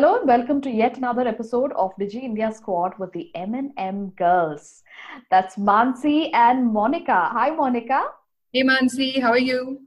Hello 0.00 0.16
and 0.16 0.26
welcome 0.26 0.62
to 0.62 0.70
yet 0.70 0.96
another 0.96 1.28
episode 1.28 1.74
of 1.74 1.90
Digi 2.00 2.22
India 2.22 2.50
Squad 2.54 2.98
with 2.98 3.12
the 3.12 3.30
M&M 3.34 4.08
girls. 4.16 4.82
That's 5.30 5.56
Mansi 5.56 6.30
and 6.32 6.72
Monica. 6.72 7.28
Hi, 7.30 7.50
Monica. 7.50 8.06
Hey, 8.50 8.62
Mansi. 8.62 9.20
How 9.20 9.32
are 9.32 9.38
you? 9.38 9.82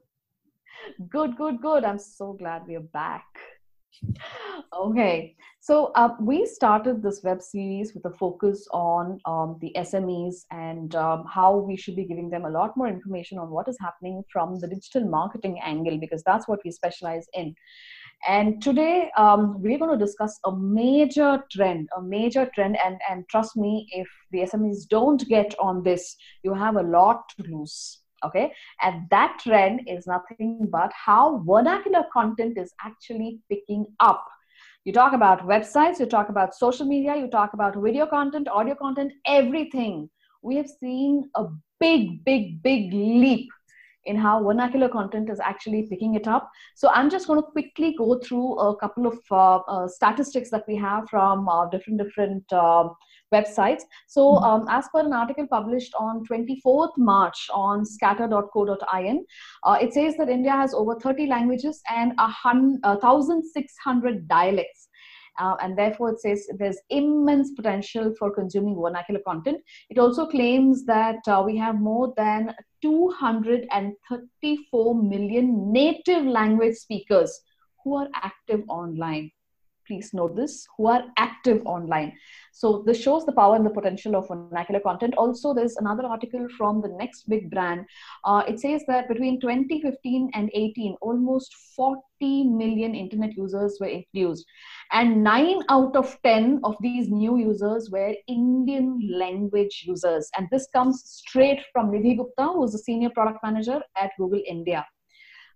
Good, 1.10 1.36
good, 1.36 1.60
good. 1.64 1.84
I'm 1.84 1.98
so 1.98 2.34
glad 2.34 2.68
we're 2.68 2.80
back. 2.80 3.26
Okay, 4.78 5.36
so 5.60 5.92
uh, 5.96 6.10
we 6.20 6.46
started 6.46 7.02
this 7.02 7.22
web 7.24 7.42
series 7.42 7.94
with 7.94 8.06
a 8.06 8.12
focus 8.12 8.68
on 8.72 9.20
um, 9.26 9.58
the 9.62 9.72
SMEs 9.78 10.46
and 10.52 10.96
um, 10.96 11.26
how 11.28 11.58
we 11.58 11.76
should 11.78 11.96
be 11.96 12.06
giving 12.06 12.30
them 12.30 12.46
a 12.46 12.50
lot 12.50 12.76
more 12.76 12.88
information 12.88 13.38
on 13.38 13.50
what 13.50 13.68
is 13.68 13.78
happening 13.80 14.24
from 14.32 14.60
the 14.60 14.68
digital 14.68 15.08
marketing 15.10 15.60
angle 15.64 15.98
because 15.98 16.22
that's 16.24 16.48
what 16.48 16.60
we 16.66 16.72
specialize 16.72 17.28
in. 17.34 17.56
And 18.28 18.62
today 18.62 19.12
um, 19.18 19.62
we're 19.62 19.78
going 19.78 19.98
to 19.98 20.06
discuss 20.06 20.40
a 20.46 20.56
major 20.56 21.44
trend, 21.52 21.90
a 21.98 22.02
major 22.02 22.50
trend. 22.56 22.78
And, 22.86 22.98
and 23.10 23.28
trust 23.30 23.58
me, 23.58 23.88
if 23.92 24.08
the 24.32 24.40
SMEs 24.40 24.88
don't 24.88 25.28
get 25.28 25.54
on 25.60 25.84
this, 25.84 26.16
you 26.44 26.54
have 26.54 26.78
a 26.78 26.84
lot 26.84 27.24
to 27.36 27.44
lose. 27.52 28.00
Okay. 28.26 28.54
And 28.82 29.10
that 29.10 29.40
trend 29.44 29.82
is 29.88 30.08
nothing 30.08 30.68
but 30.72 30.92
how 30.94 31.44
vernacular 31.46 32.06
content 32.14 32.58
is 32.58 32.74
actually 32.82 33.40
picking 33.50 33.86
up. 34.00 34.26
You 34.86 34.94
talk 34.94 35.14
about 35.14 35.46
websites, 35.46 36.00
you 36.00 36.06
talk 36.06 36.30
about 36.30 36.56
social 36.56 36.86
media, 36.86 37.16
you 37.16 37.28
talk 37.30 37.54
about 37.54 37.76
video 37.76 38.06
content, 38.06 38.48
audio 38.48 38.76
content, 38.76 39.12
everything. 39.26 40.10
We 40.42 40.56
have 40.58 40.68
seen 40.68 41.30
a 41.36 41.46
big, 41.80 42.24
big, 42.24 42.62
big 42.64 42.94
leap 42.94 43.50
in 44.06 44.16
how 44.16 44.44
vernacular 44.44 44.90
content 44.90 45.30
is 45.30 45.40
actually 45.40 45.88
picking 45.90 46.16
it 46.16 46.28
up. 46.28 46.52
So 46.76 46.90
I'm 46.90 47.10
just 47.10 47.28
going 47.28 47.42
to 47.42 47.48
quickly 47.48 47.96
go 47.98 48.20
through 48.20 48.60
a 48.60 48.76
couple 48.76 49.08
of 49.08 49.20
uh, 49.32 49.58
uh, 49.58 49.88
statistics 49.88 50.50
that 50.52 50.66
we 50.68 50.76
have 50.78 51.10
from 51.10 51.48
uh, 51.48 51.70
different 51.70 52.00
different 52.00 52.44
uh, 52.52 52.90
websites. 53.34 53.82
So 54.08 54.22
mm-hmm. 54.22 54.46
um, 54.46 54.66
as 54.70 54.88
per 54.94 55.02
an 55.02 55.14
article 55.14 55.48
published 55.48 55.94
on 56.00 56.26
24th 56.26 56.98
March 56.98 57.50
on 57.54 57.86
scatter.co.in, 57.86 59.26
uh, 59.64 59.78
it 59.82 59.94
says 59.94 60.16
that 60.18 60.30
India 60.30 60.52
has 60.52 60.74
over 60.74 61.00
30 61.00 61.28
languages 61.28 61.82
and 61.90 62.14
1,600 62.18 64.28
dialects. 64.28 64.90
Uh, 65.40 65.56
and 65.62 65.76
therefore 65.76 66.12
it 66.12 66.20
says 66.20 66.48
there's 66.60 66.78
immense 66.92 67.54
potential 67.54 68.14
for 68.20 68.32
consuming 68.32 68.80
vernacular 68.80 69.20
content. 69.26 69.58
It 69.90 69.98
also 69.98 70.28
claims 70.28 70.86
that 70.86 71.28
uh, 71.28 71.42
we 71.44 71.58
have 71.58 71.80
more 71.80 72.14
than 72.16 72.54
234 72.84 74.96
million 74.96 75.72
native 75.72 76.26
language 76.26 76.76
speakers 76.76 77.40
who 77.84 77.96
are 77.96 78.10
active 78.14 78.62
online 78.68 79.32
please 79.94 80.14
note 80.14 80.36
this, 80.36 80.68
who 80.78 80.88
are 80.88 81.04
active 81.18 81.62
online. 81.66 82.14
So 82.52 82.84
this 82.86 83.02
shows 83.02 83.26
the 83.26 83.32
power 83.32 83.56
and 83.56 83.66
the 83.66 83.70
potential 83.70 84.16
of 84.16 84.28
vernacular 84.28 84.80
content. 84.80 85.16
Also, 85.16 85.54
there's 85.54 85.78
another 85.78 86.06
article 86.06 86.48
from 86.58 86.82
the 86.82 86.90
next 87.00 87.30
big 87.30 87.50
brand. 87.50 87.86
Uh, 88.24 88.44
it 88.48 88.60
says 88.60 88.84
that 88.88 89.08
between 89.08 89.40
2015 89.40 90.32
and 90.34 90.50
18, 90.54 90.96
almost 91.02 91.54
40 91.76 92.02
million 92.46 92.96
internet 92.96 93.36
users 93.36 93.78
were 93.80 93.88
introduced. 93.88 94.46
And 94.92 95.24
nine 95.24 95.62
out 95.70 95.96
of 95.96 96.18
10 96.24 96.62
of 96.64 96.76
these 96.82 97.10
new 97.10 97.38
users 97.38 97.90
were 97.92 98.14
Indian 98.28 99.00
language 99.12 99.84
users. 99.86 100.30
And 100.38 100.48
this 100.52 100.68
comes 100.74 101.04
straight 101.06 101.62
from 101.72 101.92
Nidhi 101.92 102.18
Gupta, 102.18 102.54
who's 102.54 102.76
a 102.76 102.80
senior 102.80 103.10
product 103.10 103.40
manager 103.44 103.82
at 103.98 104.12
Google 104.18 104.42
India 104.48 104.86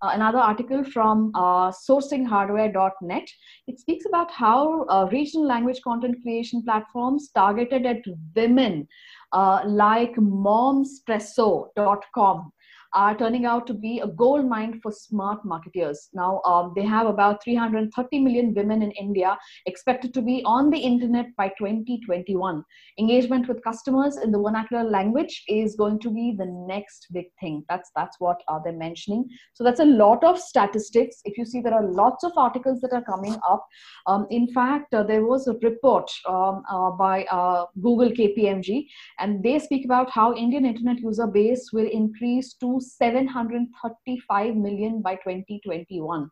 uh, 0.01 0.09
another 0.13 0.39
article 0.39 0.83
from 0.83 1.31
uh, 1.35 1.71
sourcinghardware.net. 1.71 3.29
It 3.67 3.79
speaks 3.79 4.05
about 4.05 4.31
how 4.31 4.83
uh, 4.85 5.07
regional 5.11 5.47
language 5.47 5.81
content 5.83 6.17
creation 6.21 6.63
platforms 6.63 7.29
targeted 7.33 7.85
at 7.85 8.01
women 8.35 8.87
uh, 9.31 9.61
like 9.65 10.15
momspresso.com 10.15 12.51
are 12.93 13.17
turning 13.17 13.45
out 13.45 13.67
to 13.67 13.73
be 13.73 13.99
a 13.99 14.07
gold 14.07 14.47
mine 14.47 14.79
for 14.81 14.91
smart 14.91 15.43
marketeers. 15.43 16.09
Now, 16.13 16.41
um, 16.45 16.73
they 16.75 16.83
have 16.83 17.07
about 17.07 17.43
330 17.43 18.19
million 18.19 18.53
women 18.53 18.81
in 18.81 18.91
India 18.91 19.37
expected 19.65 20.13
to 20.13 20.21
be 20.21 20.41
on 20.45 20.69
the 20.69 20.79
internet 20.79 21.27
by 21.35 21.49
2021. 21.59 22.63
Engagement 22.99 23.47
with 23.47 23.63
customers 23.63 24.17
in 24.17 24.31
the 24.31 24.39
vernacular 24.39 24.83
language 24.83 25.43
is 25.47 25.75
going 25.75 25.99
to 25.99 26.09
be 26.09 26.35
the 26.37 26.45
next 26.45 27.07
big 27.11 27.27
thing. 27.39 27.63
That's 27.69 27.91
that's 27.95 28.19
what 28.19 28.41
uh, 28.47 28.59
they're 28.63 28.73
mentioning. 28.73 29.29
So 29.53 29.63
that's 29.63 29.79
a 29.79 29.85
lot 29.85 30.23
of 30.23 30.39
statistics. 30.39 31.21
If 31.25 31.37
you 31.37 31.45
see, 31.45 31.61
there 31.61 31.73
are 31.73 31.85
lots 31.85 32.23
of 32.23 32.31
articles 32.37 32.81
that 32.81 32.93
are 32.93 33.03
coming 33.03 33.35
up. 33.47 33.65
Um, 34.07 34.27
in 34.29 34.47
fact, 34.53 34.93
uh, 34.93 35.03
there 35.03 35.25
was 35.25 35.47
a 35.47 35.53
report 35.61 36.09
um, 36.27 36.63
uh, 36.69 36.91
by 36.91 37.25
uh, 37.25 37.65
Google 37.81 38.09
KPMG, 38.09 38.87
and 39.19 39.43
they 39.43 39.59
speak 39.59 39.85
about 39.85 40.09
how 40.09 40.33
Indian 40.33 40.65
internet 40.65 40.99
user 40.99 41.27
base 41.27 41.69
will 41.73 41.89
increase 41.91 42.53
to 42.61 42.79
735 42.79 44.55
million 44.55 45.01
by 45.01 45.15
2021. 45.15 46.29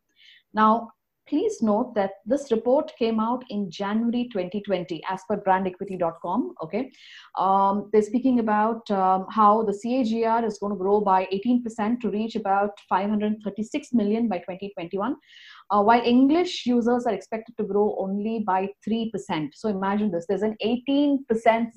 Now, 0.54 0.90
please 1.28 1.62
note 1.62 1.94
that 1.96 2.12
this 2.26 2.52
report 2.52 2.92
came 2.98 3.20
out 3.20 3.44
in 3.50 3.70
January 3.72 4.30
2020 4.32 5.02
as 5.10 5.22
per 5.28 5.38
brandequity.com. 5.38 6.54
Okay. 6.64 6.92
Um, 7.38 7.90
they're 7.92 8.02
speaking 8.02 8.40
about 8.40 8.90
um, 8.92 9.26
how 9.30 9.64
the 9.64 9.74
CAGR 9.74 10.46
is 10.46 10.60
going 10.60 10.74
to 10.74 10.78
grow 10.78 11.02
by 11.02 11.28
18% 11.34 12.00
to 12.02 12.10
reach 12.10 12.36
about 12.36 12.72
536 12.88 13.94
million 13.94 14.28
by 14.28 14.38
2021 14.38 15.16
uh, 15.72 15.82
while 15.82 16.02
English 16.04 16.66
users 16.66 17.06
are 17.06 17.14
expected 17.14 17.56
to 17.58 17.64
grow 17.64 17.96
only 18.00 18.40
by 18.46 18.68
3%. 18.88 19.50
So 19.54 19.70
imagine 19.70 20.12
this 20.12 20.26
there's 20.28 20.44
an 20.44 20.56
18% 20.64 21.20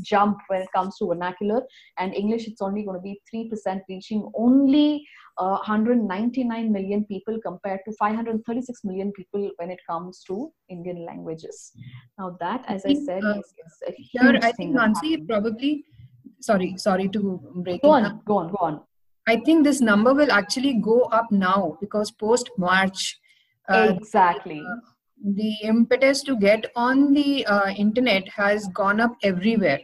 jump 0.02 0.38
when 0.48 0.62
it 0.62 0.68
comes 0.74 0.96
to 0.98 1.06
vernacular, 1.06 1.62
and 1.98 2.14
English 2.14 2.46
it's 2.46 2.60
only 2.60 2.84
going 2.84 2.96
to 2.96 3.02
be 3.02 3.20
3%, 3.34 3.80
reaching 3.88 4.30
only 4.34 5.06
uh, 5.38 5.58
199 5.66 6.72
million 6.72 7.04
people 7.04 7.38
compared 7.42 7.80
to 7.86 7.92
536 7.98 8.84
million 8.84 9.12
people 9.12 9.50
when 9.56 9.70
it 9.70 9.78
comes 9.88 10.22
to 10.26 10.52
Indian 10.68 11.06
languages. 11.06 11.72
Now, 12.18 12.36
that, 12.40 12.64
as 12.68 12.84
I, 12.84 12.88
think, 12.88 12.98
I 13.10 13.12
said, 13.14 13.24
uh, 13.24 13.38
is, 13.38 13.54
is 13.88 14.10
huge 14.12 14.42
I 14.42 14.52
think 14.52 14.76
Mansi 14.76 15.26
probably, 15.26 15.84
sorry, 16.40 16.76
sorry 16.76 17.08
to 17.10 17.40
break 17.56 17.82
go 17.82 17.90
on, 17.90 18.04
up. 18.04 18.24
Go 18.24 18.38
on, 18.38 18.48
go 18.48 18.58
on. 18.60 18.80
I 19.26 19.36
think 19.36 19.64
this 19.64 19.80
number 19.80 20.14
will 20.14 20.32
actually 20.32 20.74
go 20.74 21.02
up 21.02 21.30
now 21.30 21.76
because 21.80 22.10
post 22.10 22.50
March, 22.56 23.18
exactly. 23.74 24.64
uh, 24.66 24.76
the 25.24 25.54
impetus 25.62 26.22
to 26.22 26.36
get 26.36 26.70
on 26.76 27.12
the 27.12 27.44
uh, 27.46 27.70
internet 27.70 28.28
has 28.28 28.68
gone 28.68 29.00
up 29.00 29.16
everywhere 29.22 29.80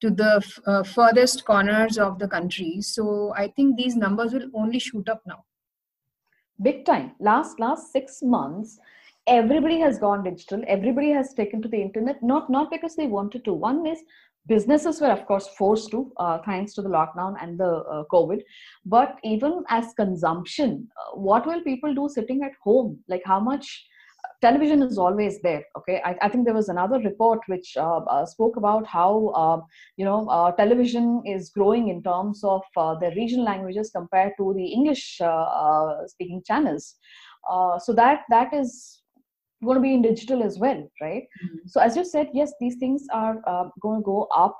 to 0.00 0.10
the 0.10 0.34
f- 0.36 0.58
uh, 0.66 0.82
furthest 0.82 1.44
corners 1.44 1.98
of 1.98 2.18
the 2.18 2.28
country. 2.28 2.80
So 2.80 3.32
i 3.36 3.48
think 3.48 3.76
these 3.76 3.96
numbers 3.96 4.32
will 4.32 4.50
only 4.54 4.78
shoot 4.78 5.08
up 5.08 5.22
now. 5.26 5.44
Big 6.62 6.84
time. 6.84 7.12
Last 7.20 7.60
last 7.60 7.92
6 7.92 8.22
months 8.22 8.78
everybody 9.26 9.78
has 9.80 9.98
gone 9.98 10.22
digital. 10.22 10.62
Everybody 10.66 11.10
has 11.10 11.32
taken 11.32 11.62
to 11.62 11.68
the 11.68 11.80
internet 11.80 12.22
not 12.22 12.50
not 12.50 12.70
because 12.70 12.96
they 12.96 13.06
wanted 13.06 13.44
to. 13.44 13.54
One 13.54 13.86
is 13.86 14.02
businesses 14.46 15.00
were 15.00 15.10
of 15.10 15.24
course 15.26 15.48
forced 15.56 15.90
to 15.90 16.12
uh, 16.18 16.38
thanks 16.44 16.74
to 16.74 16.82
the 16.82 16.88
lockdown 16.88 17.34
and 17.40 17.58
the 17.58 17.64
uh, 17.64 18.04
covid. 18.12 18.40
But 18.84 19.18
even 19.24 19.64
as 19.68 19.94
consumption 19.94 20.88
uh, 21.00 21.16
what 21.16 21.46
will 21.46 21.62
people 21.62 21.94
do 21.94 22.08
sitting 22.08 22.42
at 22.42 22.52
home? 22.62 22.98
Like 23.08 23.22
how 23.24 23.40
much 23.40 23.86
television 24.40 24.82
is 24.82 24.98
always 24.98 25.40
there 25.42 25.64
okay? 25.76 26.00
I, 26.04 26.16
I 26.22 26.28
think 26.28 26.44
there 26.44 26.54
was 26.54 26.68
another 26.68 26.98
report 26.98 27.40
which 27.46 27.76
uh, 27.76 27.98
uh, 27.98 28.26
spoke 28.26 28.56
about 28.56 28.86
how 28.86 29.28
uh, 29.28 29.60
you 29.96 30.04
know 30.04 30.52
television 30.56 31.22
is 31.26 31.50
growing 31.50 31.88
in 31.88 32.02
terms 32.02 32.44
of 32.44 32.62
the 32.74 33.12
regional 33.16 33.44
languages 33.44 33.90
compared 33.94 34.32
to 34.38 34.52
the 34.54 34.66
english 34.66 35.20
speaking 36.06 36.42
channels. 36.46 36.96
So 37.84 37.92
that 37.94 38.22
that 38.30 38.52
is 38.52 39.03
going 39.64 39.76
to 39.76 39.82
be 39.82 39.94
in 39.94 40.02
digital 40.02 40.42
as 40.42 40.58
well 40.58 40.80
right? 41.00 41.24
Mm-hmm. 41.44 41.66
so 41.66 41.80
as 41.80 41.96
you 41.96 42.04
said 42.04 42.28
yes 42.32 42.52
these 42.60 42.76
things 42.76 43.06
are 43.12 43.42
uh, 43.46 43.68
going 43.80 44.00
to 44.00 44.04
go 44.04 44.28
up. 44.34 44.58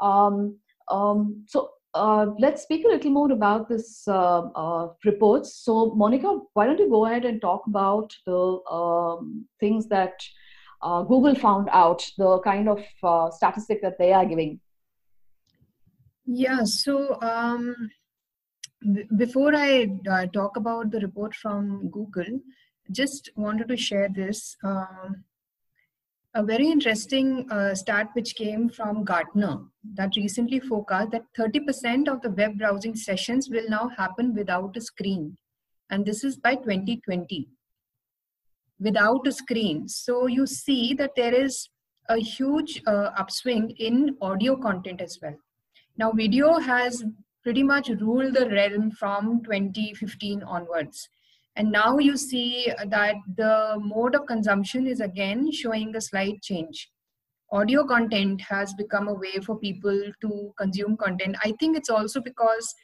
Um, 0.00 0.58
um, 0.88 1.44
so 1.48 1.70
uh, 1.94 2.26
let's 2.38 2.62
speak 2.62 2.84
a 2.84 2.88
little 2.88 3.10
more 3.10 3.32
about 3.32 3.68
this 3.68 4.06
uh, 4.06 4.42
uh, 4.54 4.88
reports. 5.04 5.54
So 5.64 5.94
monica 5.94 6.38
why 6.52 6.66
don't 6.66 6.78
you 6.78 6.90
go 6.90 7.06
ahead 7.06 7.24
and 7.24 7.40
talk 7.40 7.66
about 7.66 8.12
the 8.26 8.60
um, 8.70 9.46
things 9.60 9.88
that 9.88 10.14
uh, 10.82 11.02
google 11.02 11.34
found 11.34 11.68
out 11.72 12.02
the 12.18 12.38
kind 12.40 12.68
of 12.68 12.82
uh, 13.02 13.30
statistic 13.30 13.82
that 13.82 13.98
they 13.98 14.12
are 14.12 14.26
giving? 14.26 14.60
Yeah 16.26 16.64
so 16.64 17.20
um, 17.22 17.90
b- 18.94 19.08
before 19.16 19.54
i 19.54 19.86
talk 20.32 20.56
about 20.56 20.90
the 20.90 21.00
report 21.00 21.34
from 21.34 21.88
google 21.90 22.40
just 22.90 23.30
wanted 23.36 23.68
to 23.68 23.76
share 23.76 24.08
this. 24.08 24.56
Um, 24.64 25.24
a 26.34 26.42
very 26.42 26.70
interesting 26.70 27.50
uh, 27.50 27.74
stat 27.74 28.10
which 28.12 28.34
came 28.36 28.68
from 28.68 29.04
Gartner 29.04 29.60
that 29.94 30.16
recently 30.16 30.60
forecast 30.60 31.10
that 31.12 31.24
30% 31.38 32.08
of 32.08 32.20
the 32.20 32.30
web 32.30 32.58
browsing 32.58 32.94
sessions 32.94 33.48
will 33.48 33.68
now 33.70 33.88
happen 33.96 34.34
without 34.34 34.76
a 34.76 34.80
screen. 34.80 35.38
And 35.88 36.04
this 36.04 36.24
is 36.24 36.36
by 36.36 36.56
2020. 36.56 37.48
without 38.78 39.26
a 39.26 39.32
screen. 39.32 39.88
So 39.88 40.26
you 40.26 40.46
see 40.46 40.94
that 40.94 41.12
there 41.16 41.34
is 41.34 41.68
a 42.08 42.18
huge 42.18 42.82
uh, 42.86 43.10
upswing 43.16 43.70
in 43.78 44.16
audio 44.20 44.56
content 44.56 45.00
as 45.00 45.18
well. 45.22 45.36
Now, 45.96 46.12
video 46.12 46.58
has 46.58 47.04
pretty 47.42 47.62
much 47.62 47.88
ruled 47.88 48.34
the 48.34 48.48
realm 48.50 48.90
from 48.90 49.42
2015 49.44 50.42
onwards. 50.42 51.08
And 51.56 51.72
now 51.72 51.98
you 51.98 52.16
see 52.16 52.70
that 52.86 53.16
the 53.36 53.78
mode 53.82 54.14
of 54.14 54.26
consumption 54.26 54.86
is 54.86 55.00
again 55.00 55.50
showing 55.50 55.96
a 55.96 56.00
slight 56.00 56.42
change. 56.42 56.90
Audio 57.50 57.84
content 57.86 58.40
has 58.42 58.74
become 58.74 59.08
a 59.08 59.14
way 59.14 59.38
for 59.44 59.58
people 59.58 60.12
to 60.20 60.52
consume 60.58 60.96
content. 60.96 61.36
I 61.44 61.54
think 61.58 61.76
it's 61.76 61.90
also 61.90 62.20
because 62.20 62.74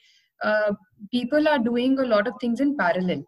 uh, 0.42 0.72
people 1.10 1.48
are 1.48 1.58
doing 1.58 1.98
a 1.98 2.06
lot 2.06 2.26
of 2.26 2.34
things 2.40 2.60
in 2.60 2.76
parallel. 2.76 3.24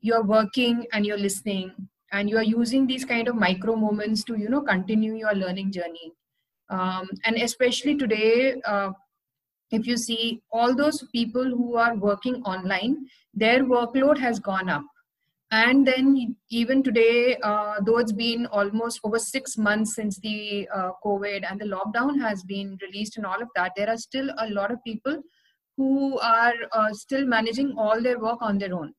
You're 0.00 0.22
working 0.22 0.86
and 0.92 1.04
you're 1.04 1.18
listening, 1.18 1.72
and 2.12 2.30
you 2.30 2.36
are 2.36 2.42
using 2.44 2.86
these 2.86 3.04
kind 3.04 3.28
of 3.28 3.34
micro 3.34 3.76
moments 3.76 4.24
to 4.24 4.38
you 4.38 4.48
know 4.48 4.62
continue 4.62 5.14
your 5.16 5.34
learning 5.34 5.72
journey 5.72 6.12
um, 6.70 7.08
and 7.24 7.36
especially 7.36 7.96
today 7.96 8.60
uh, 8.64 8.90
if 9.70 9.86
you 9.86 9.96
see 9.96 10.42
all 10.52 10.74
those 10.74 11.02
people 11.12 11.44
who 11.44 11.76
are 11.76 11.94
working 11.94 12.42
online 12.42 13.06
their 13.34 13.64
workload 13.64 14.18
has 14.18 14.40
gone 14.40 14.68
up. 14.68 14.82
And 15.52 15.86
then 15.86 16.36
even 16.50 16.82
today 16.82 17.36
uh, 17.42 17.80
though 17.84 17.98
it's 17.98 18.12
been 18.12 18.46
almost 18.46 19.00
over 19.02 19.18
six 19.18 19.58
months 19.58 19.94
since 19.96 20.18
the 20.20 20.68
uh, 20.74 20.90
covid 21.04 21.44
and 21.50 21.60
the 21.60 21.64
lockdown 21.64 22.20
has 22.20 22.44
been 22.44 22.78
released 22.82 23.16
and 23.16 23.26
all 23.26 23.42
of 23.42 23.48
that 23.56 23.72
there 23.76 23.88
are 23.88 23.96
still 23.96 24.30
a 24.38 24.48
lot 24.50 24.70
of 24.70 24.82
people 24.84 25.20
who 25.76 26.18
are 26.20 26.54
uh, 26.72 26.92
still 26.92 27.26
managing 27.26 27.74
all 27.76 28.02
their 28.02 28.18
work 28.18 28.38
on 28.42 28.58
their 28.58 28.74
own. 28.74 28.92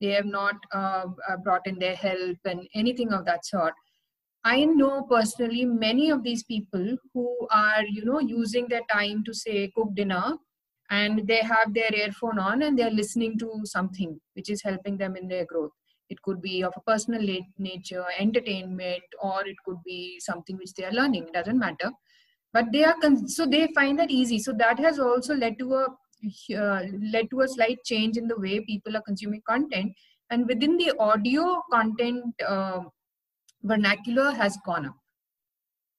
They 0.00 0.12
have 0.12 0.26
not 0.26 0.54
uh, 0.72 1.06
uh, 1.28 1.36
brought 1.42 1.66
in 1.66 1.78
their 1.78 1.94
help 1.94 2.38
and 2.44 2.66
anything 2.74 3.12
of 3.12 3.24
that 3.26 3.44
sort 3.44 3.74
i 4.44 4.64
know 4.64 5.02
personally 5.10 5.64
many 5.64 6.10
of 6.10 6.22
these 6.22 6.42
people 6.44 6.86
who 7.12 7.26
are 7.50 7.84
you 7.84 8.04
know 8.04 8.20
using 8.20 8.66
their 8.68 8.86
time 8.92 9.22
to 9.24 9.34
say 9.34 9.70
cook 9.76 9.94
dinner 9.94 10.36
and 10.90 11.26
they 11.26 11.40
have 11.52 11.72
their 11.74 11.94
earphone 11.94 12.38
on 12.38 12.62
and 12.62 12.78
they're 12.78 12.90
listening 12.90 13.38
to 13.38 13.50
something 13.64 14.20
which 14.34 14.50
is 14.50 14.62
helping 14.62 14.98
them 14.98 15.16
in 15.16 15.28
their 15.28 15.46
growth. 15.46 15.70
It 16.10 16.20
could 16.20 16.42
be 16.42 16.62
of 16.62 16.74
a 16.76 16.80
personal 16.82 17.22
nature 17.58 18.04
entertainment 18.18 19.02
or 19.22 19.46
it 19.46 19.56
could 19.64 19.78
be 19.84 20.20
something 20.20 20.58
which 20.58 20.74
they 20.74 20.84
are 20.84 20.92
learning 20.92 21.24
it 21.28 21.32
doesn't 21.32 21.58
matter. 21.58 21.90
But 22.52 22.66
they 22.72 22.84
are 22.84 22.94
so 23.26 23.46
they 23.46 23.68
find 23.74 23.98
that 23.98 24.10
easy. 24.10 24.38
So 24.38 24.52
that 24.52 24.78
has 24.78 24.98
also 24.98 25.34
led 25.34 25.58
to 25.58 25.74
a 25.74 25.86
uh, 26.56 26.82
led 27.12 27.30
to 27.30 27.40
a 27.40 27.48
slight 27.48 27.78
change 27.84 28.16
in 28.16 28.28
the 28.28 28.38
way 28.38 28.60
people 28.60 28.96
are 28.96 29.02
consuming 29.02 29.42
content. 29.48 29.92
And 30.30 30.46
within 30.46 30.76
the 30.76 30.92
audio 30.98 31.62
content 31.72 32.34
uh, 32.46 32.80
vernacular 33.64 34.30
has 34.30 34.56
gone 34.64 34.86
up 34.86 34.96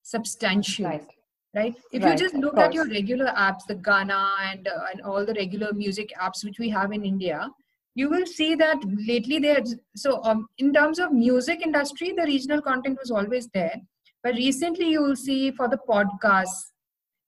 substantially 0.02 0.88
right, 0.88 1.06
right? 1.54 1.76
if 1.92 2.02
right, 2.02 2.12
you 2.12 2.24
just 2.24 2.34
look 2.34 2.56
at 2.58 2.72
your 2.72 2.86
regular 2.88 3.26
apps 3.36 3.66
the 3.68 3.74
Gaana 3.74 4.20
and 4.50 4.68
uh, 4.68 4.84
and 4.92 5.00
all 5.02 5.26
the 5.26 5.34
regular 5.34 5.72
music 5.72 6.12
apps 6.20 6.44
which 6.44 6.58
we 6.58 6.68
have 6.68 6.92
in 6.92 7.04
india 7.04 7.48
you 7.94 8.08
will 8.10 8.26
see 8.26 8.54
that 8.54 8.78
lately 9.08 9.38
there 9.38 9.64
so 9.96 10.22
um, 10.22 10.46
in 10.58 10.72
terms 10.72 10.98
of 10.98 11.12
music 11.12 11.60
industry 11.62 12.12
the 12.16 12.30
regional 12.34 12.62
content 12.62 12.98
was 13.00 13.10
always 13.10 13.48
there 13.48 13.76
but 14.22 14.34
recently 14.34 14.88
you 14.90 15.02
will 15.02 15.16
see 15.16 15.50
for 15.50 15.68
the 15.68 15.78
podcasts 15.88 16.72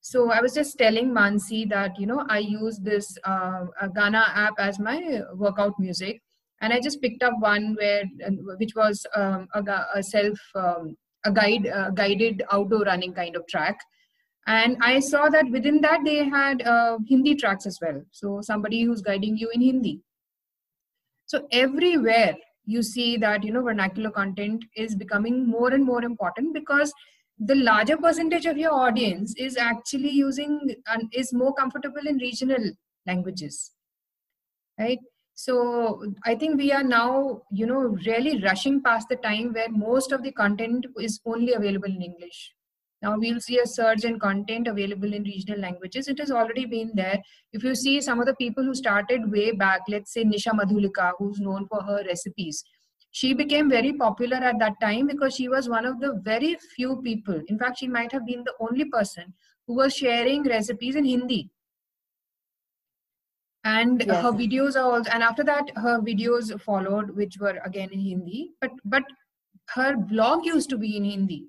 so 0.01 0.31
I 0.31 0.41
was 0.41 0.55
just 0.55 0.79
telling 0.79 1.11
Mansi 1.11 1.69
that, 1.69 1.99
you 2.01 2.07
know, 2.07 2.25
I 2.29 2.39
use 2.39 2.79
this 2.79 3.19
uh, 3.25 3.67
Gaana 3.95 4.25
app 4.35 4.55
as 4.59 4.79
my 4.79 5.21
workout 5.35 5.79
music. 5.79 6.23
And 6.61 6.73
I 6.73 6.81
just 6.81 7.01
picked 7.01 7.23
up 7.23 7.35
one 7.39 7.75
where, 7.79 8.05
which 8.59 8.75
was 8.75 9.07
um, 9.15 9.49
a, 9.55 9.63
a, 9.95 10.03
self, 10.03 10.39
um, 10.55 10.97
a 11.25 11.33
guide, 11.33 11.67
uh, 11.69 11.91
guided 11.91 12.43
outdoor 12.51 12.83
running 12.83 13.15
kind 13.15 13.37
of 13.37 13.47
track. 13.47 13.79
And 14.47 14.77
I 14.81 14.99
saw 14.99 15.29
that 15.29 15.51
within 15.51 15.81
that 15.83 16.01
they 16.05 16.25
had 16.25 16.63
uh, 16.63 16.99
Hindi 17.07 17.35
tracks 17.35 17.67
as 17.67 17.79
well. 17.81 18.03
So 18.11 18.41
somebody 18.43 18.83
who's 18.83 19.03
guiding 19.03 19.37
you 19.37 19.51
in 19.53 19.61
Hindi. 19.61 20.01
So 21.27 21.47
everywhere 21.53 22.37
you 22.65 22.83
see 22.83 23.17
that, 23.19 23.45
you 23.45 23.53
know, 23.53 23.63
vernacular 23.63 24.11
content 24.11 24.65
is 24.75 24.95
becoming 24.95 25.47
more 25.47 25.73
and 25.73 25.85
more 25.85 26.03
important 26.03 26.55
because 26.55 26.93
the 27.39 27.55
larger 27.55 27.97
percentage 27.97 28.47
of 28.47 28.59
your 28.59 28.73
audience 28.73 29.35
is 29.37 29.57
actually 29.57 30.11
using 30.11 30.75
and 30.89 31.13
is 31.13 31.33
more 31.33 31.55
comfortable 31.55 32.07
in 32.07 32.17
regional 32.19 32.73
languages 33.07 33.73
right 34.79 34.99
so 35.41 35.55
i 36.31 36.35
think 36.35 36.61
we 36.61 36.69
are 36.77 36.83
now 36.83 37.41
you 37.59 37.67
know 37.71 37.81
really 38.07 38.31
rushing 38.45 38.79
past 38.87 39.09
the 39.09 39.19
time 39.25 39.53
where 39.57 39.71
most 39.71 40.11
of 40.11 40.23
the 40.23 40.33
content 40.39 40.87
is 41.09 41.21
only 41.25 41.53
available 41.55 41.93
in 41.97 42.03
english. 42.03 42.55
Now 43.01 43.17
we'll 43.17 43.39
see 43.41 43.59
a 43.61 43.67
surge 43.73 44.05
in 44.05 44.19
content 44.19 44.67
available 44.67 45.13
in 45.17 45.23
regional 45.23 45.61
languages. 45.61 46.09
It 46.09 46.19
has 46.19 46.33
already 46.33 46.65
been 46.67 46.91
there. 46.95 47.21
If 47.53 47.63
you 47.63 47.77
see 47.77 48.01
some 48.01 48.19
of 48.19 48.27
the 48.27 48.35
people 48.35 48.65
who 48.65 48.75
started 48.75 49.31
way 49.31 49.53
back 49.53 49.83
let's 49.95 50.13
say 50.13 50.25
nisha 50.31 50.55
madhulika 50.61 51.13
who's 51.19 51.39
known 51.39 51.69
for 51.69 51.83
her 51.91 51.99
recipes 52.09 52.65
she 53.21 53.33
became 53.43 53.71
very 53.75 53.93
popular 53.93 54.39
at 54.39 54.59
that 54.65 54.81
time 54.81 55.07
because 55.07 55.37
she 55.37 55.49
was 55.49 55.69
one 55.69 55.87
of 55.93 56.01
the 56.01 56.11
very 56.25 56.57
few 56.75 57.01
people. 57.03 57.41
In 57.47 57.63
fact 57.63 57.79
she 57.79 57.87
might 57.87 58.11
have 58.11 58.27
been 58.27 58.43
the 58.51 58.57
only 58.69 58.87
person 58.97 59.33
who 59.69 59.77
was 59.83 59.95
sharing 59.95 60.43
recipes 60.57 60.97
in 60.97 61.05
hindi 61.05 61.41
and 63.69 64.05
yes. 64.07 64.23
her 64.23 64.33
videos 64.33 64.77
are 64.77 64.91
also 64.93 65.11
and 65.11 65.23
after 65.23 65.45
that 65.45 65.71
her 65.85 65.99
videos 66.09 66.51
followed 66.61 67.15
which 67.21 67.39
were 67.39 67.57
again 67.65 67.91
in 67.93 68.01
hindi. 68.01 68.51
But 68.61 68.73
but 68.85 69.05
her 69.77 69.97
blog 69.97 70.45
used 70.47 70.71
to 70.71 70.79
be 70.79 70.97
in 70.97 71.05
hindi. 71.05 71.47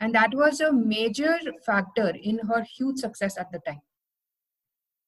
And 0.00 0.14
that 0.14 0.34
was 0.34 0.60
a 0.60 0.72
major 0.72 1.36
factor 1.66 2.08
in 2.30 2.38
her 2.50 2.62
huge 2.62 2.98
success 2.98 3.36
at 3.36 3.50
the 3.52 3.60
time. 3.66 3.80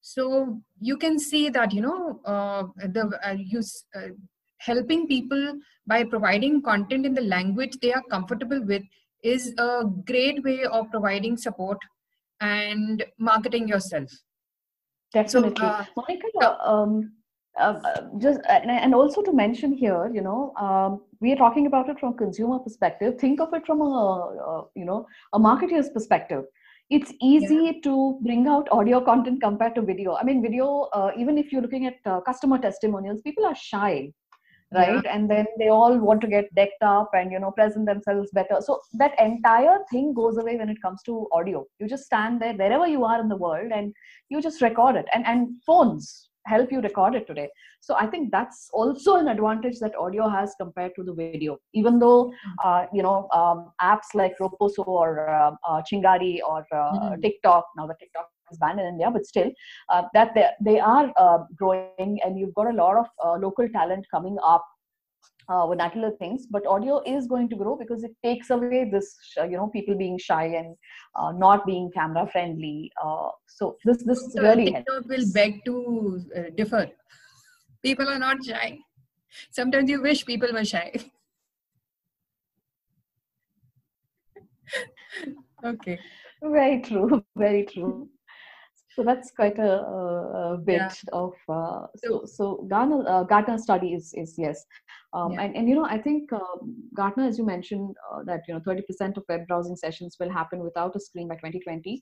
So 0.01 0.61
you 0.79 0.97
can 0.97 1.19
see 1.19 1.49
that 1.49 1.73
you 1.73 1.81
know 1.81 2.19
uh, 2.25 2.63
the 2.95 3.19
uh, 3.25 3.35
you, 3.37 3.61
uh, 3.95 4.09
helping 4.57 5.07
people 5.07 5.59
by 5.87 6.03
providing 6.03 6.61
content 6.61 7.05
in 7.05 7.13
the 7.13 7.27
language 7.35 7.77
they 7.81 7.93
are 7.93 8.03
comfortable 8.09 8.63
with 8.73 8.83
is 9.23 9.53
a 9.57 9.85
great 10.11 10.43
way 10.43 10.65
of 10.65 10.89
providing 10.89 11.37
support 11.37 11.77
and 12.39 13.05
marketing 13.19 13.67
yourself 13.67 14.11
definitely. 15.13 15.55
so, 15.57 15.65
uh, 15.65 15.85
monica 15.95 16.67
um, 16.67 17.11
uh, 17.59 17.79
uh, 17.83 18.01
just 18.17 18.39
and 18.47 18.95
also 18.95 19.21
to 19.21 19.33
mention 19.33 19.73
here 19.73 20.09
you 20.13 20.21
know 20.21 20.53
um, 20.55 21.01
we 21.21 21.31
are 21.31 21.35
talking 21.35 21.67
about 21.67 21.89
it 21.89 21.99
from 21.99 22.17
consumer 22.17 22.59
perspective. 22.59 23.19
Think 23.19 23.39
of 23.39 23.53
it 23.53 23.65
from 23.65 23.81
a, 23.81 23.85
a 23.85 24.65
you 24.75 24.85
know 24.85 25.05
a 25.33 25.39
marketer's 25.39 25.89
perspective. 25.89 26.43
It's 26.89 27.13
easy 27.21 27.55
yeah. 27.65 27.71
to 27.83 28.19
bring 28.21 28.47
out 28.47 28.67
audio 28.71 28.99
content 28.99 29.41
compared 29.41 29.75
to 29.75 29.81
video. 29.81 30.15
I 30.15 30.23
mean 30.23 30.41
video 30.41 30.89
uh, 30.93 31.11
even 31.17 31.37
if 31.37 31.51
you're 31.51 31.61
looking 31.61 31.85
at 31.85 31.97
uh, 32.05 32.21
customer 32.21 32.57
testimonials 32.57 33.21
people 33.21 33.45
are 33.45 33.55
shy 33.55 34.11
right 34.73 35.01
yeah. 35.03 35.13
and 35.13 35.29
then 35.29 35.45
they 35.57 35.67
all 35.67 35.97
want 35.97 36.21
to 36.21 36.27
get 36.27 36.53
decked 36.55 36.81
up 36.81 37.09
and 37.13 37.31
you 37.31 37.39
know 37.39 37.51
present 37.51 37.85
themselves 37.85 38.29
better 38.31 38.57
so 38.59 38.79
that 38.93 39.19
entire 39.19 39.77
thing 39.91 40.13
goes 40.13 40.37
away 40.37 40.55
when 40.57 40.69
it 40.69 40.81
comes 40.81 41.01
to 41.03 41.27
audio 41.31 41.65
you 41.79 41.87
just 41.87 42.05
stand 42.05 42.41
there 42.41 42.53
wherever 42.53 42.87
you 42.87 43.03
are 43.03 43.19
in 43.19 43.27
the 43.27 43.35
world 43.35 43.71
and 43.73 43.93
you 44.29 44.41
just 44.41 44.61
record 44.61 44.95
it 44.95 45.05
and 45.13 45.25
and 45.25 45.49
phones 45.65 46.29
help 46.47 46.71
you 46.71 46.81
record 46.81 47.13
it 47.13 47.27
today 47.27 47.47
so 47.81 47.95
i 47.95 48.07
think 48.07 48.31
that's 48.31 48.69
also 48.73 49.17
an 49.17 49.27
advantage 49.27 49.77
that 49.79 49.95
audio 49.95 50.27
has 50.27 50.55
compared 50.59 50.91
to 50.95 51.03
the 51.03 51.13
video 51.13 51.57
even 51.73 51.99
though 51.99 52.25
hmm. 52.25 52.51
uh, 52.63 52.85
you 52.91 53.03
know 53.03 53.27
um, 53.31 53.71
apps 53.81 54.15
like 54.15 54.33
roposo 54.39 54.87
or 54.87 55.29
uh, 55.29 55.51
uh, 55.67 55.81
chingari 55.91 56.39
or 56.47 56.65
mm-hmm. 56.73 57.21
tiktok 57.21 57.65
now 57.77 57.85
the 57.85 57.95
tiktok 57.99 58.30
is 58.51 58.57
banned 58.57 58.79
in 58.79 58.85
India, 58.85 59.09
but 59.11 59.25
still, 59.25 59.49
uh, 59.89 60.03
that 60.13 60.33
they, 60.35 60.47
they 60.61 60.79
are 60.79 61.11
uh, 61.17 61.39
growing, 61.55 62.19
and 62.23 62.37
you've 62.37 62.53
got 62.53 62.67
a 62.67 62.73
lot 62.73 62.97
of 62.97 63.07
uh, 63.23 63.37
local 63.37 63.67
talent 63.69 64.05
coming 64.11 64.37
up. 64.43 64.65
Uh, 65.49 65.67
vernacular 65.67 66.11
things, 66.17 66.45
but 66.49 66.65
audio 66.65 67.01
is 67.05 67.27
going 67.27 67.49
to 67.49 67.57
grow 67.57 67.75
because 67.75 68.03
it 68.03 68.11
takes 68.23 68.51
away 68.51 68.89
this, 68.89 69.17
you 69.37 69.57
know, 69.57 69.67
people 69.67 69.97
being 69.97 70.17
shy 70.17 70.45
and 70.45 70.77
uh, 71.15 71.33
not 71.33 71.65
being 71.65 71.91
camera 71.93 72.25
friendly. 72.31 72.89
Uh, 73.03 73.27
so 73.47 73.75
this 73.83 74.01
this 74.05 74.33
so 74.33 74.41
really 74.41 74.73
will 75.09 75.25
beg 75.33 75.59
to 75.65 76.21
differ. 76.55 76.87
People 77.83 78.07
are 78.07 78.19
not 78.19 78.37
shy. 78.45 78.77
Sometimes 79.49 79.89
you 79.89 80.01
wish 80.01 80.25
people 80.25 80.53
were 80.53 80.63
shy. 80.63 80.93
okay. 85.65 85.99
Very 86.41 86.81
true. 86.81 87.25
Very 87.35 87.65
true 87.65 88.07
so 88.95 89.03
that's 89.03 89.31
quite 89.31 89.57
a, 89.57 89.71
a, 89.71 90.57
bit 90.57 90.77
yeah. 90.79 90.91
of 91.13 91.33
uh, 91.47 91.87
so 92.03 92.23
so 92.25 92.65
Gartner 92.69 93.03
uh, 93.07 93.23
Gartner 93.23 93.57
study 93.57 93.93
is 93.93 94.13
is 94.15 94.35
yes, 94.37 94.65
um, 95.13 95.33
yeah. 95.33 95.43
and 95.43 95.55
and 95.55 95.69
you 95.69 95.75
know 95.75 95.85
I 95.85 95.97
think 95.97 96.31
uh, 96.33 96.57
Gartner 96.93 97.25
as 97.25 97.37
you 97.37 97.45
mentioned 97.45 97.95
uh, 98.11 98.23
that 98.25 98.41
you 98.47 98.53
know 98.53 98.59
30% 98.59 99.17
of 99.17 99.23
web 99.29 99.47
browsing 99.47 99.75
sessions 99.75 100.17
will 100.19 100.29
happen 100.29 100.59
without 100.59 100.95
a 100.95 100.99
screen 100.99 101.27
by 101.27 101.35
2020. 101.35 102.01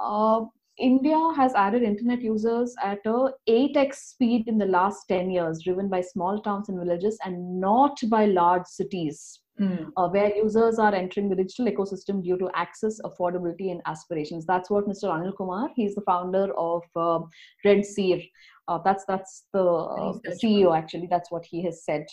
Uh, 0.00 0.42
India 0.78 1.18
has 1.36 1.52
added 1.54 1.82
internet 1.82 2.22
users 2.22 2.74
at 2.82 3.00
a 3.04 3.30
8x 3.48 3.94
speed 3.96 4.48
in 4.48 4.56
the 4.56 4.64
last 4.64 5.04
10 5.08 5.30
years, 5.30 5.62
driven 5.62 5.88
by 5.88 6.00
small 6.00 6.40
towns 6.40 6.70
and 6.70 6.78
villages 6.78 7.18
and 7.24 7.60
not 7.60 7.98
by 8.08 8.24
large 8.24 8.64
cities. 8.66 9.40
Mm. 9.60 9.90
Uh, 9.94 10.08
where 10.08 10.34
users 10.34 10.78
are 10.78 10.94
entering 10.94 11.28
the 11.28 11.36
digital 11.36 11.66
ecosystem 11.66 12.22
due 12.22 12.38
to 12.38 12.50
access, 12.54 12.98
affordability, 13.02 13.70
and 13.70 13.82
aspirations. 13.84 14.46
That's 14.46 14.70
what 14.70 14.88
Mr. 14.88 15.04
Anil 15.04 15.36
Kumar. 15.36 15.68
He's 15.76 15.94
the 15.94 16.00
founder 16.00 16.50
of 16.56 16.82
uh, 16.96 17.20
RedSeer. 17.64 18.26
Uh, 18.68 18.78
that's 18.84 19.04
that's 19.06 19.44
the, 19.52 19.62
uh, 19.62 20.18
the 20.24 20.30
CEO 20.42 20.76
actually. 20.76 21.08
That's 21.10 21.30
what 21.30 21.44
he 21.44 21.62
has 21.64 21.84
said. 21.84 22.06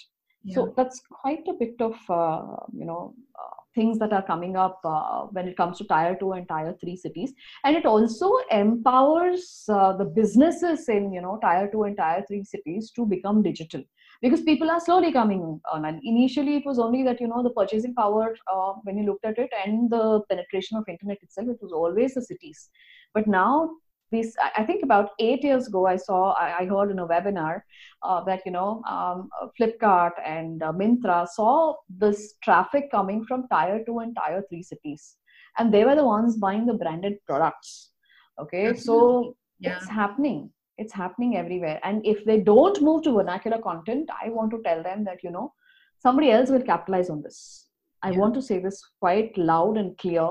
Yeah. 0.43 0.55
So 0.55 0.73
that's 0.75 1.01
quite 1.09 1.47
a 1.47 1.53
bit 1.53 1.75
of 1.79 1.95
uh, 2.09 2.57
you 2.73 2.85
know 2.85 3.13
uh, 3.39 3.57
things 3.75 3.99
that 3.99 4.11
are 4.11 4.25
coming 4.25 4.55
up 4.55 4.79
uh, 4.83 5.27
when 5.31 5.47
it 5.47 5.55
comes 5.55 5.77
to 5.77 5.85
tier 5.85 6.17
2 6.19 6.31
and 6.33 6.47
tier 6.47 6.75
3 6.79 6.95
cities 6.95 7.33
and 7.63 7.75
it 7.75 7.85
also 7.85 8.31
empowers 8.51 9.65
uh, 9.69 9.93
the 9.97 10.05
businesses 10.05 10.87
in 10.89 11.11
you 11.13 11.21
know 11.21 11.37
tier 11.43 11.69
2 11.71 11.83
and 11.83 11.97
tier 11.97 12.23
3 12.27 12.43
cities 12.43 12.91
to 12.95 13.05
become 13.05 13.43
digital 13.43 13.83
because 14.21 14.41
people 14.41 14.69
are 14.69 14.79
slowly 14.79 15.11
coming 15.11 15.59
on 15.71 15.85
and 15.85 15.99
initially 16.03 16.57
it 16.57 16.65
was 16.65 16.79
only 16.79 17.03
that 17.03 17.21
you 17.21 17.27
know 17.27 17.43
the 17.43 17.49
purchasing 17.51 17.93
power 17.95 18.35
uh, 18.51 18.73
when 18.83 18.97
you 18.97 19.05
looked 19.05 19.25
at 19.25 19.37
it 19.37 19.49
and 19.65 19.89
the 19.89 20.21
penetration 20.29 20.77
of 20.77 20.83
internet 20.87 21.17
itself 21.21 21.47
it 21.49 21.59
was 21.61 21.71
always 21.71 22.13
the 22.13 22.21
cities. 22.21 22.69
But 23.13 23.27
now 23.27 23.71
this 24.11 24.35
i 24.55 24.63
think 24.63 24.83
about 24.83 25.09
eight 25.19 25.43
years 25.43 25.67
ago 25.67 25.85
i 25.85 25.95
saw 25.95 26.33
i, 26.39 26.65
heard 26.65 26.91
in 26.91 26.99
a 26.99 27.07
webinar 27.07 27.61
uh, 28.03 28.23
that 28.23 28.41
you 28.45 28.51
know 28.51 28.81
um, 28.89 29.29
flipkart 29.59 30.13
and 30.25 30.63
uh, 30.63 30.71
Myntra 30.71 31.27
saw 31.27 31.75
this 31.89 32.35
traffic 32.43 32.89
coming 32.91 33.25
from 33.25 33.47
tier 33.51 33.83
2 33.85 33.99
and 33.99 34.15
tier 34.15 34.43
3 34.49 34.63
cities 34.63 35.17
and 35.57 35.73
they 35.73 35.83
were 35.83 35.95
the 35.95 36.05
ones 36.05 36.37
buying 36.37 36.65
the 36.65 36.73
branded 36.73 37.15
products. 37.25 37.91
Okay 38.39 38.75
so 38.75 39.35
yeah. 39.59 39.75
it's 39.75 39.89
happening 39.89 40.51
it's 40.77 40.93
happening 40.93 41.37
everywhere 41.37 41.79
and 41.83 42.05
if 42.05 42.23
they 42.25 42.39
don't 42.39 42.81
move 42.81 43.03
to 43.03 43.13
vernacular 43.13 43.59
content 43.59 44.09
i 44.23 44.29
want 44.29 44.51
to 44.51 44.61
tell 44.63 44.83
them 44.83 45.03
that 45.03 45.23
you 45.23 45.31
know 45.31 45.53
somebody 45.99 46.31
else 46.31 46.49
will 46.49 46.61
capitalize 46.61 47.09
on 47.09 47.21
this 47.21 47.67
i 48.03 48.11
yeah. 48.11 48.17
want 48.17 48.33
to 48.33 48.41
say 48.41 48.59
this 48.59 48.83
quite 48.99 49.37
loud 49.37 49.77
and 49.77 49.97
clear 49.97 50.27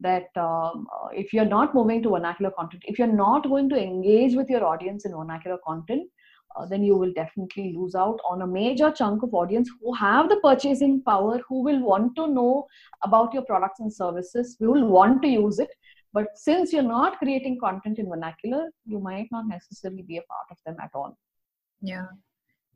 that 0.00 0.28
um, 0.36 0.86
uh, 0.94 1.08
if 1.12 1.32
you're 1.32 1.44
not 1.44 1.74
moving 1.74 2.02
to 2.02 2.10
vernacular 2.10 2.52
content, 2.52 2.82
if 2.86 2.98
you're 2.98 3.08
not 3.08 3.48
going 3.48 3.68
to 3.68 3.76
engage 3.76 4.34
with 4.34 4.48
your 4.48 4.64
audience 4.64 5.04
in 5.04 5.12
vernacular 5.12 5.58
content, 5.66 6.08
uh, 6.56 6.66
then 6.66 6.82
you 6.82 6.96
will 6.96 7.12
definitely 7.12 7.74
lose 7.76 7.94
out 7.94 8.18
on 8.28 8.42
a 8.42 8.46
major 8.46 8.90
chunk 8.90 9.22
of 9.22 9.34
audience 9.34 9.70
who 9.80 9.94
have 9.94 10.28
the 10.28 10.36
purchasing 10.42 11.02
power, 11.02 11.40
who 11.48 11.62
will 11.62 11.80
want 11.80 12.14
to 12.16 12.26
know 12.26 12.66
about 13.02 13.34
your 13.34 13.44
products 13.44 13.80
and 13.80 13.92
services, 13.92 14.56
who 14.58 14.72
will 14.72 14.86
want 14.86 15.20
to 15.22 15.28
use 15.28 15.58
it. 15.58 15.70
But 16.12 16.26
since 16.36 16.72
you're 16.72 16.82
not 16.82 17.18
creating 17.18 17.58
content 17.60 17.98
in 17.98 18.08
vernacular, 18.08 18.70
you 18.86 18.98
might 18.98 19.28
not 19.30 19.46
necessarily 19.46 20.02
be 20.02 20.16
a 20.16 20.22
part 20.22 20.46
of 20.50 20.56
them 20.64 20.76
at 20.82 20.90
all. 20.94 21.16
Yeah. 21.82 22.06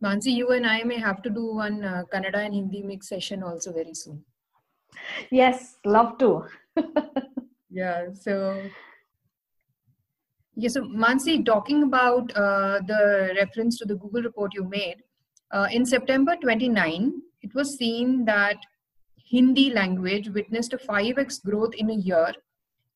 Mansi, 0.02 0.32
you 0.32 0.50
and 0.50 0.66
I 0.66 0.82
may 0.82 0.98
have 0.98 1.22
to 1.22 1.30
do 1.30 1.54
one 1.54 1.84
uh, 1.84 2.02
Kannada 2.12 2.44
and 2.44 2.54
Hindi 2.54 2.82
mix 2.82 3.08
session 3.08 3.42
also 3.42 3.72
very 3.72 3.94
soon. 3.94 4.24
Yes, 5.30 5.76
love 5.84 6.18
to. 6.18 6.44
yeah 7.72 8.06
so 8.12 8.34
yeah 10.54 10.68
so 10.68 10.82
mansi 10.82 11.34
talking 11.44 11.82
about 11.84 12.30
uh, 12.36 12.80
the 12.90 13.34
reference 13.40 13.78
to 13.78 13.86
the 13.86 13.94
google 13.94 14.22
report 14.22 14.52
you 14.54 14.64
made 14.64 14.98
uh, 15.52 15.68
in 15.72 15.86
september 15.86 16.36
29 16.36 17.12
it 17.40 17.54
was 17.54 17.76
seen 17.78 18.24
that 18.26 18.58
hindi 19.32 19.70
language 19.70 20.28
witnessed 20.38 20.74
a 20.74 20.78
5x 20.78 21.42
growth 21.48 21.74
in 21.74 21.90
a 21.90 22.00
year 22.10 22.32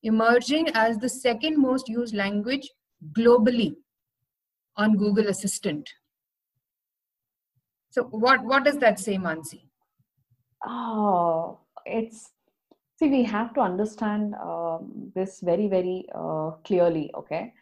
emerging 0.03 0.69
as 0.73 0.97
the 0.97 1.09
second 1.09 1.59
most 1.59 1.89
used 1.89 2.15
language 2.15 2.69
globally 3.13 3.75
on 4.75 4.95
google 4.95 5.27
assistant. 5.27 5.89
So 7.89 8.03
what 8.03 8.43
what 8.43 8.63
does 8.63 8.77
that 8.77 8.99
say 8.99 9.17
mansi? 9.17 9.61
Oh 10.65 11.59
it's 11.85 12.31
see 12.99 13.09
we 13.09 13.23
have 13.23 13.53
to 13.53 13.61
understand 13.61 14.35
um, 14.35 15.11
this 15.15 15.39
very 15.41 15.67
very 15.67 16.05
uh, 16.13 16.51
clearly 16.63 17.11
okay? 17.15 17.53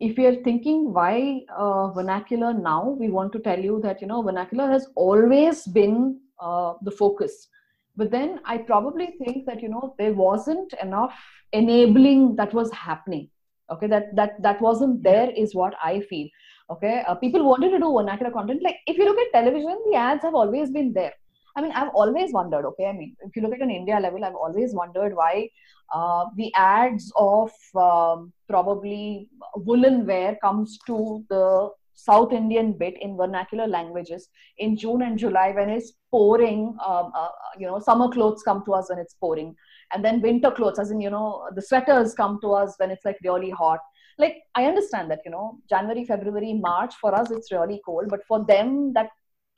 If 0.00 0.16
we 0.18 0.26
are 0.26 0.42
thinking 0.42 0.92
why 0.92 1.42
uh, 1.56 1.90
vernacular 1.90 2.52
now 2.52 2.88
we 2.98 3.08
want 3.08 3.32
to 3.34 3.38
tell 3.38 3.58
you 3.58 3.80
that 3.82 4.00
you 4.00 4.08
know 4.08 4.22
vernacular 4.22 4.68
has 4.68 4.88
always 4.96 5.64
been 5.66 6.18
uh, 6.40 6.74
the 6.82 6.90
focus 6.90 7.48
but 7.96 8.10
then 8.10 8.40
i 8.44 8.56
probably 8.58 9.08
think 9.22 9.46
that 9.46 9.62
you 9.62 9.68
know 9.68 9.94
there 9.98 10.14
wasn't 10.14 10.72
enough 10.82 11.14
enabling 11.52 12.36
that 12.36 12.52
was 12.54 12.72
happening. 12.72 13.28
Okay 13.70 13.86
that 13.86 14.14
that 14.16 14.42
that 14.42 14.60
wasn't 14.60 15.02
there 15.02 15.30
is 15.30 15.54
what 15.54 15.74
i 15.82 16.00
feel. 16.00 16.28
Okay 16.70 17.02
uh, 17.06 17.14
people 17.14 17.44
wanted 17.44 17.70
to 17.70 17.78
do 17.78 17.92
vernacular 17.92 18.32
content. 18.32 18.62
Like 18.62 18.76
if 18.86 18.96
you 18.98 19.04
look 19.04 19.18
at 19.18 19.32
television 19.32 19.78
the 19.90 19.96
ads 19.96 20.24
have 20.24 20.34
always 20.34 20.70
been 20.70 20.92
there. 20.92 21.12
I 21.54 21.60
mean, 21.60 21.72
I've 21.72 21.90
always 21.90 22.32
wondered, 22.32 22.64
okay, 22.64 22.86
I 22.86 22.92
mean, 22.92 23.14
if 23.20 23.36
you 23.36 23.42
look 23.42 23.52
at 23.52 23.60
an 23.60 23.70
India 23.70 24.00
level, 24.00 24.24
I've 24.24 24.34
always 24.34 24.72
wondered 24.72 25.14
why 25.14 25.50
uh, 25.94 26.24
the 26.36 26.52
ads 26.54 27.12
of 27.16 27.50
um, 27.76 28.32
probably 28.48 29.28
woolen 29.56 30.06
wear 30.06 30.38
comes 30.42 30.78
to 30.86 31.24
the 31.28 31.68
South 31.94 32.32
Indian 32.32 32.72
bit 32.72 32.94
in 33.00 33.16
vernacular 33.16 33.66
languages 33.66 34.28
in 34.58 34.76
June 34.76 35.02
and 35.02 35.18
July 35.18 35.52
when 35.52 35.68
it's 35.68 35.92
pouring. 36.10 36.76
Um, 36.84 37.12
uh, 37.14 37.28
you 37.58 37.66
know, 37.66 37.78
summer 37.78 38.08
clothes 38.08 38.42
come 38.42 38.64
to 38.64 38.74
us 38.74 38.90
when 38.90 38.98
it's 38.98 39.14
pouring, 39.14 39.54
and 39.92 40.04
then 40.04 40.20
winter 40.20 40.50
clothes, 40.50 40.78
as 40.78 40.90
in 40.90 41.00
you 41.00 41.10
know, 41.10 41.48
the 41.54 41.62
sweaters 41.62 42.14
come 42.14 42.38
to 42.42 42.52
us 42.52 42.74
when 42.78 42.90
it's 42.90 43.04
like 43.04 43.18
really 43.24 43.50
hot. 43.50 43.80
Like 44.18 44.42
I 44.54 44.66
understand 44.66 45.10
that 45.10 45.20
you 45.24 45.30
know, 45.30 45.58
January, 45.68 46.04
February, 46.04 46.54
March 46.54 46.94
for 47.00 47.14
us 47.14 47.30
it's 47.30 47.52
really 47.52 47.80
cold, 47.84 48.08
but 48.08 48.24
for 48.26 48.44
them 48.44 48.92
that 48.94 49.08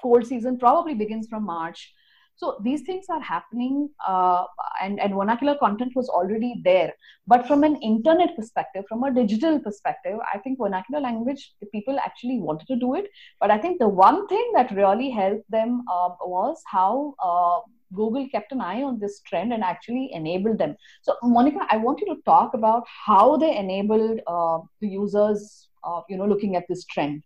cold 0.03 0.27
season 0.27 0.59
probably 0.59 0.95
begins 0.95 1.29
from 1.29 1.45
March. 1.45 1.93
So 2.37 2.59
these 2.63 2.83
things 2.83 3.07
are 3.09 3.21
happening, 3.21 3.91
uh, 4.07 4.45
and, 4.83 5.01
and 5.01 5.15
vernacular 5.15 5.57
content 5.57 5.93
was 5.95 6.09
already 6.09 6.61
there. 6.65 6.93
But 7.27 7.47
from 7.47 7.63
an 7.63 7.77
internet 7.77 8.35
perspective, 8.37 8.85
from 8.89 9.05
a 9.05 9.15
digital 9.15 9.61
perspective, 9.61 10.19
I 10.33 10.39
think 10.39 10.59
vernacular 10.59 11.01
language, 11.01 11.55
the 11.61 11.67
people 11.67 11.99
actually 11.99 12.41
wanted 12.41 12.67
to 12.69 12.77
do 12.77 12.95
it. 12.97 13.09
But 13.41 13.51
I 13.51 13.59
think 13.59 13.79
the 13.79 13.89
one 13.89 14.27
thing 14.27 14.53
that 14.55 14.73
really 14.73 15.11
helped 15.11 15.49
them 15.51 15.85
uh, 15.91 16.11
was 16.23 16.61
how 16.67 17.15
uh, 17.23 17.61
Google 17.95 18.29
kept 18.29 18.51
an 18.53 18.61
eye 18.61 18.83
on 18.83 18.99
this 18.99 19.21
trend 19.21 19.53
and 19.53 19.63
actually 19.63 20.11
enabled 20.13 20.59
them. 20.59 20.77
So, 21.03 21.15
Monica, 21.23 21.67
I 21.71 21.77
want 21.77 22.01
you 22.01 22.15
to 22.15 22.21
talk 22.23 22.55
about 22.55 22.85
how 23.07 23.37
they 23.37 23.57
enabled 23.57 24.21
uh, 24.27 24.59
the 24.81 24.89
users, 24.89 25.69
uh, 25.85 26.01
you 26.09 26.17
know, 26.17 26.27
looking 26.27 26.57
at 26.57 26.67
this 26.69 26.85
trend. 26.87 27.23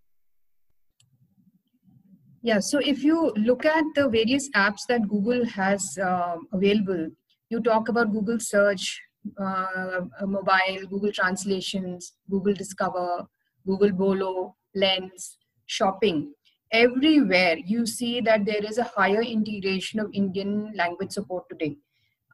Yeah, 2.42 2.60
so 2.60 2.78
if 2.78 3.02
you 3.02 3.32
look 3.36 3.64
at 3.64 3.84
the 3.96 4.08
various 4.08 4.48
apps 4.50 4.82
that 4.88 5.08
Google 5.08 5.44
has 5.46 5.98
uh, 5.98 6.36
available, 6.52 7.08
you 7.50 7.60
talk 7.60 7.88
about 7.88 8.12
Google 8.12 8.38
Search, 8.38 9.00
uh, 9.40 10.00
mobile, 10.22 10.86
Google 10.88 11.10
Translations, 11.10 12.14
Google 12.30 12.54
Discover, 12.54 13.26
Google 13.66 13.90
Bolo, 13.90 14.56
Lens, 14.74 15.38
Shopping. 15.66 16.32
Everywhere 16.70 17.56
you 17.58 17.86
see 17.86 18.20
that 18.20 18.44
there 18.44 18.64
is 18.64 18.78
a 18.78 18.84
higher 18.84 19.22
integration 19.22 19.98
of 19.98 20.10
Indian 20.12 20.72
language 20.76 21.10
support 21.10 21.44
today. 21.48 21.76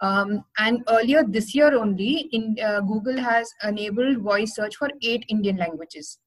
Um, 0.03 0.45
and 0.59 0.83
earlier 0.89 1.25
this 1.25 1.55
year 1.55 1.75
only, 1.75 2.29
in 2.33 2.57
uh, 2.63 2.81
Google 2.81 3.17
has 3.17 3.49
enabled 3.63 4.19
voice 4.19 4.55
search 4.55 4.77
for 4.77 4.91
eight 5.03 5.25
Indian 5.29 5.57
languages. 5.57 6.19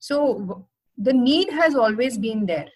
So 0.00 0.66
the 0.98 1.14
need 1.14 1.48
has 1.50 1.74
always 1.74 2.18
been 2.18 2.44
there 2.44 2.68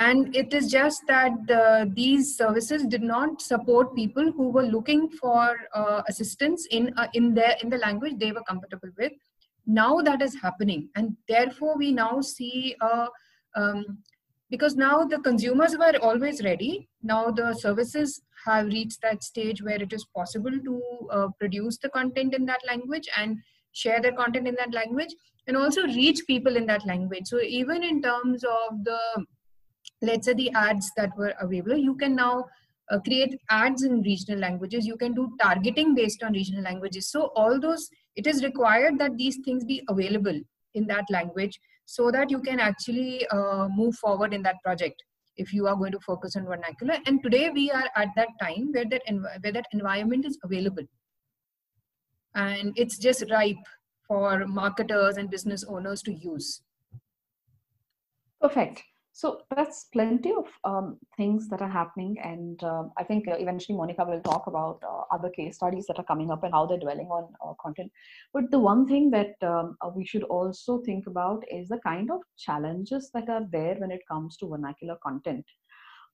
and 0.00 0.34
it 0.34 0.54
is 0.54 0.70
just 0.70 1.06
that 1.06 1.50
uh, 1.50 1.84
these 1.94 2.36
services 2.36 2.84
did 2.86 3.02
not 3.02 3.42
support 3.42 3.94
people 3.94 4.32
who 4.32 4.48
were 4.48 4.62
looking 4.62 5.10
for 5.10 5.56
uh, 5.74 6.02
assistance 6.08 6.66
in 6.70 6.92
uh, 6.96 7.08
in 7.12 7.34
their 7.34 7.56
in 7.62 7.68
the 7.68 7.76
language 7.78 8.14
they 8.16 8.32
were 8.32 8.46
comfortable 8.48 8.88
with. 8.96 9.12
Now 9.66 10.00
that 10.00 10.22
is 10.22 10.34
happening. 10.40 10.88
And 10.96 11.16
therefore 11.28 11.76
we 11.76 11.92
now 11.92 12.22
see 12.22 12.74
uh, 12.80 13.08
um, 13.54 13.98
because 14.48 14.74
now 14.74 15.04
the 15.04 15.18
consumers 15.18 15.76
were 15.76 15.96
always 16.02 16.42
ready. 16.42 16.88
Now 17.02 17.30
the 17.30 17.52
services 17.52 18.22
have 18.46 18.66
reached 18.66 19.02
that 19.02 19.22
stage 19.22 19.62
where 19.62 19.82
it 19.82 19.92
is 19.92 20.06
possible 20.16 20.58
to 20.68 20.82
uh, 21.10 21.28
produce 21.38 21.76
the 21.76 21.90
content 21.90 22.34
in 22.34 22.46
that 22.46 22.60
language 22.66 23.06
and 23.18 23.36
share 23.72 24.00
their 24.00 24.12
content 24.12 24.48
in 24.48 24.54
that 24.54 24.72
language 24.72 25.14
and 25.46 25.58
also 25.58 25.82
reach 25.82 26.20
people 26.26 26.56
in 26.56 26.64
that 26.66 26.86
language. 26.86 27.26
So 27.26 27.40
even 27.40 27.84
in 27.84 28.00
terms 28.00 28.44
of 28.44 28.82
the 28.84 29.26
let's 30.02 30.26
say 30.26 30.34
the 30.34 30.50
ads 30.52 30.90
that 30.96 31.16
were 31.16 31.34
available. 31.40 31.76
You 31.76 31.94
can 31.94 32.16
now 32.16 32.46
uh, 32.90 32.98
create 33.00 33.38
ads 33.50 33.82
in 33.82 34.02
regional 34.02 34.40
languages. 34.40 34.86
You 34.86 34.96
can 34.96 35.14
do 35.14 35.32
targeting 35.40 35.94
based 35.94 36.22
on 36.22 36.32
regional 36.32 36.62
languages. 36.62 37.08
So 37.08 37.32
all 37.36 37.60
those 37.60 37.88
it 38.16 38.26
is 38.26 38.42
required 38.42 38.98
that 38.98 39.16
these 39.16 39.38
things 39.44 39.64
be 39.64 39.82
available 39.88 40.40
in 40.74 40.86
that 40.88 41.04
language 41.10 41.60
so 41.86 42.10
that 42.10 42.30
you 42.30 42.40
can 42.40 42.60
actually 42.60 43.26
uh, 43.28 43.68
move 43.68 43.94
forward 43.96 44.34
in 44.34 44.42
that 44.42 44.56
project 44.64 45.02
if 45.36 45.52
you 45.52 45.66
are 45.66 45.76
going 45.76 45.92
to 45.92 46.00
focus 46.00 46.36
on 46.36 46.44
vernacular. 46.44 46.96
And 47.06 47.22
today 47.22 47.50
we 47.50 47.70
are 47.70 47.88
at 47.96 48.08
that 48.16 48.28
time 48.40 48.72
where 48.72 48.84
that 48.84 49.02
where 49.40 49.52
that 49.52 49.66
environment 49.72 50.26
is 50.26 50.38
available. 50.42 50.84
And 52.34 52.72
it's 52.76 52.98
just 52.98 53.24
ripe 53.30 53.56
for 54.10 54.44
marketers 54.44 55.16
and 55.18 55.30
business 55.30 55.64
owners 55.64 56.02
to 56.02 56.12
use? 56.12 56.62
Perfect. 58.40 58.82
So 59.12 59.42
that's 59.54 59.86
plenty 59.92 60.32
of 60.32 60.46
um, 60.64 60.98
things 61.16 61.48
that 61.48 61.60
are 61.60 61.68
happening, 61.68 62.16
and 62.22 62.62
uh, 62.62 62.84
I 62.96 63.02
think 63.02 63.26
uh, 63.26 63.34
eventually 63.34 63.76
Monica 63.76 64.04
will 64.04 64.20
talk 64.20 64.46
about 64.46 64.82
uh, 64.86 65.02
other 65.14 65.30
case 65.30 65.56
studies 65.56 65.86
that 65.88 65.98
are 65.98 66.04
coming 66.04 66.30
up 66.30 66.44
and 66.44 66.54
how 66.54 66.66
they're 66.66 66.78
dwelling 66.78 67.08
on 67.08 67.32
uh, 67.44 67.54
content. 67.60 67.90
But 68.32 68.50
the 68.50 68.60
one 68.60 68.86
thing 68.86 69.10
that 69.10 69.34
um, 69.42 69.76
uh, 69.84 69.90
we 69.94 70.06
should 70.06 70.22
also 70.24 70.78
think 70.82 71.06
about 71.08 71.42
is 71.50 71.68
the 71.68 71.80
kind 71.84 72.10
of 72.10 72.20
challenges 72.38 73.10
that 73.12 73.28
are 73.28 73.46
there 73.50 73.74
when 73.74 73.90
it 73.90 74.02
comes 74.08 74.36
to 74.38 74.48
vernacular 74.48 74.96
content. 75.02 75.44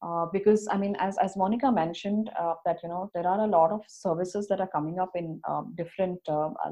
Uh, 0.03 0.27
because 0.33 0.67
I 0.71 0.79
mean, 0.79 0.97
as 0.99 1.19
as 1.19 1.37
Monica 1.37 1.71
mentioned, 1.71 2.31
that 2.65 2.79
you 2.83 2.89
know 2.89 3.11
there 3.15 3.27
are 3.27 3.41
a 3.41 3.47
lot 3.47 3.73
of 3.73 3.83
services 3.89 4.49
that 4.49 4.61
are 4.61 4.69
coming 4.69 4.99
up 4.99 5.11
in 5.15 5.41
um, 5.49 5.75
different 5.77 6.21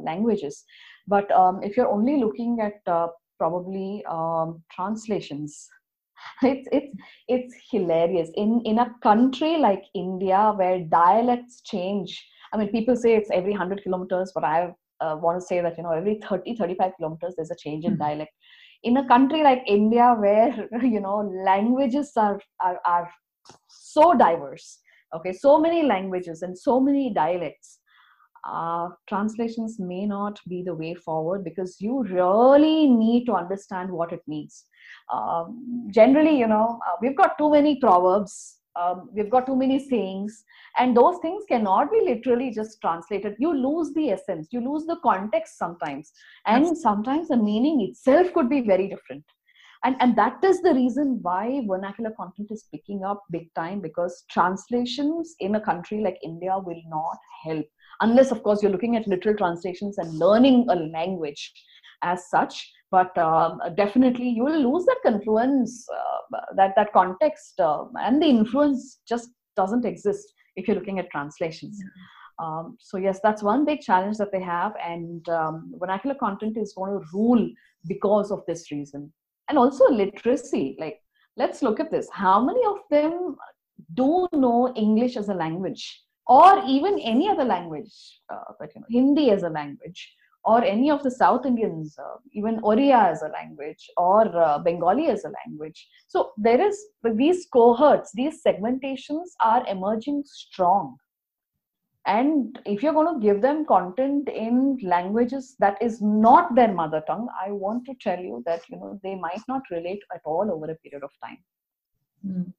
languages, 0.00 0.64
but 1.06 1.30
um, 1.32 1.62
if 1.62 1.76
you're 1.76 1.88
only 1.88 2.16
looking 2.16 2.60
at 2.60 3.10
probably 3.38 4.04
um, 4.08 4.62
translations 4.70 5.68
it's 6.42 6.68
it's 6.72 6.92
it's 7.28 7.54
hilarious 7.70 8.30
in 8.34 8.60
in 8.64 8.78
a 8.78 8.94
country 9.02 9.58
like 9.58 9.84
india 9.94 10.52
where 10.56 10.80
dialects 10.80 11.60
change 11.62 12.24
i 12.52 12.56
mean 12.56 12.68
people 12.68 12.96
say 12.96 13.14
it's 13.14 13.30
every 13.30 13.52
100 13.52 13.82
kilometers 13.82 14.32
but 14.34 14.44
i 14.44 14.72
uh, 15.00 15.16
want 15.20 15.40
to 15.40 15.46
say 15.46 15.60
that 15.60 15.76
you 15.76 15.82
know 15.82 15.90
every 15.90 16.20
30 16.28 16.56
35 16.56 16.92
kilometers 16.96 17.34
there's 17.36 17.50
a 17.50 17.62
change 17.64 17.84
in 17.84 17.92
mm-hmm. 17.92 18.02
dialect 18.02 18.32
in 18.82 18.96
a 18.98 19.08
country 19.08 19.42
like 19.42 19.62
india 19.66 20.14
where 20.18 20.68
you 20.94 21.00
know 21.00 21.18
languages 21.44 22.12
are 22.16 22.40
are, 22.60 22.78
are 22.84 23.10
so 23.68 24.14
diverse 24.14 24.78
okay 25.14 25.32
so 25.32 25.58
many 25.58 25.82
languages 25.82 26.42
and 26.42 26.58
so 26.58 26.80
many 26.80 27.12
dialects 27.12 27.78
uh, 28.46 28.88
translations 29.08 29.78
may 29.78 30.06
not 30.06 30.38
be 30.48 30.62
the 30.62 30.74
way 30.74 30.94
forward 30.94 31.44
because 31.44 31.80
you 31.80 32.02
really 32.04 32.86
need 32.86 33.24
to 33.26 33.32
understand 33.32 33.90
what 33.90 34.12
it 34.12 34.20
means. 34.26 34.64
Um, 35.12 35.88
generally, 35.90 36.38
you 36.38 36.46
know, 36.46 36.78
uh, 36.86 36.96
we've 37.00 37.16
got 37.16 37.38
too 37.38 37.50
many 37.50 37.80
proverbs, 37.80 38.58
um, 38.76 39.08
we've 39.12 39.30
got 39.30 39.46
too 39.46 39.56
many 39.56 39.78
sayings, 39.78 40.44
and 40.78 40.96
those 40.96 41.18
things 41.22 41.44
cannot 41.48 41.90
be 41.90 42.00
literally 42.02 42.50
just 42.50 42.80
translated. 42.80 43.36
You 43.38 43.54
lose 43.54 43.92
the 43.94 44.10
essence, 44.10 44.48
you 44.50 44.60
lose 44.60 44.84
the 44.86 44.96
context 45.02 45.58
sometimes, 45.58 46.12
and 46.46 46.76
sometimes 46.76 47.28
the 47.28 47.36
meaning 47.36 47.80
itself 47.82 48.32
could 48.32 48.48
be 48.48 48.60
very 48.60 48.88
different. 48.88 49.24
And, 49.84 49.96
and 50.00 50.16
that 50.16 50.42
is 50.42 50.62
the 50.62 50.72
reason 50.72 51.18
why 51.20 51.62
vernacular 51.68 52.10
content 52.16 52.48
is 52.50 52.64
picking 52.72 53.04
up 53.04 53.22
big 53.30 53.52
time 53.54 53.80
because 53.80 54.24
translations 54.30 55.34
in 55.40 55.56
a 55.56 55.60
country 55.60 56.00
like 56.00 56.18
India 56.22 56.58
will 56.58 56.80
not 56.88 57.18
help. 57.44 57.66
Unless 58.00 58.32
of 58.32 58.42
course 58.42 58.62
you're 58.62 58.72
looking 58.72 58.96
at 58.96 59.06
literal 59.06 59.36
translations 59.36 59.98
and 59.98 60.18
learning 60.18 60.66
a 60.70 60.74
language 60.74 61.52
as 62.02 62.28
such 62.28 62.70
but 62.90 63.16
um, 63.18 63.60
definitely 63.76 64.28
you 64.28 64.44
will 64.44 64.72
lose 64.72 64.84
that 64.86 64.98
confluence 65.04 65.86
uh, 65.90 66.38
that 66.56 66.74
that 66.76 66.92
context 66.92 67.58
uh, 67.60 67.84
and 68.00 68.22
the 68.22 68.26
influence 68.26 69.00
just 69.08 69.30
doesn't 69.56 69.84
exist 69.84 70.32
if 70.56 70.66
you're 70.66 70.76
looking 70.76 70.98
at 70.98 71.10
translations. 71.10 71.80
Um, 72.38 72.76
so 72.80 72.96
yes 72.96 73.20
that's 73.22 73.42
one 73.42 73.64
big 73.64 73.80
challenge 73.80 74.16
that 74.18 74.32
they 74.32 74.40
have 74.42 74.72
and 74.84 75.28
um, 75.28 75.72
vernacular 75.78 76.16
content 76.16 76.56
is 76.56 76.74
going 76.76 76.92
to 76.92 77.06
rule 77.12 77.48
because 77.86 78.30
of 78.30 78.42
this 78.46 78.70
reason 78.70 79.12
and 79.48 79.58
also 79.58 79.88
literacy 79.90 80.76
like 80.78 81.00
let's 81.36 81.62
look 81.62 81.80
at 81.80 81.90
this 81.90 82.08
how 82.12 82.42
many 82.42 82.64
of 82.66 82.78
them 82.90 83.36
do 83.94 84.26
know 84.32 84.72
english 84.76 85.16
as 85.16 85.28
a 85.28 85.34
language 85.34 86.04
or 86.26 86.62
even 86.66 86.98
any 87.00 87.28
other 87.28 87.44
language, 87.44 88.20
uh, 88.32 88.52
but 88.58 88.70
you 88.74 88.80
know, 88.80 88.86
Hindi 88.88 89.30
as 89.30 89.42
a 89.42 89.50
language, 89.50 90.14
or 90.44 90.62
any 90.62 90.90
of 90.90 91.02
the 91.02 91.10
South 91.10 91.46
Indians, 91.46 91.96
uh, 91.98 92.16
even 92.32 92.60
Oriya 92.60 93.10
as 93.10 93.22
a 93.22 93.28
language, 93.28 93.90
or 93.96 94.24
uh, 94.36 94.58
Bengali 94.58 95.06
as 95.08 95.24
a 95.24 95.32
language. 95.44 95.86
So 96.06 96.32
there 96.36 96.60
is 96.60 96.78
these 97.02 97.46
cohorts, 97.52 98.12
these 98.12 98.42
segmentations 98.46 99.30
are 99.42 99.66
emerging 99.68 100.22
strong. 100.26 100.96
And 102.06 102.58
if 102.66 102.82
you're 102.82 102.92
going 102.92 103.14
to 103.14 103.26
give 103.26 103.40
them 103.40 103.64
content 103.64 104.28
in 104.28 104.78
languages 104.82 105.56
that 105.58 105.80
is 105.80 106.02
not 106.02 106.54
their 106.54 106.72
mother 106.72 107.02
tongue, 107.06 107.28
I 107.42 107.50
want 107.50 107.86
to 107.86 107.94
tell 108.00 108.20
you 108.20 108.42
that 108.44 108.60
you 108.68 108.76
know 108.76 109.00
they 109.02 109.14
might 109.14 109.42
not 109.48 109.62
relate 109.70 110.02
at 110.14 110.20
all 110.24 110.50
over 110.50 110.70
a 110.70 110.76
period 110.76 111.02
of 111.02 111.10
time. 111.22 111.38
Mm 112.26 112.52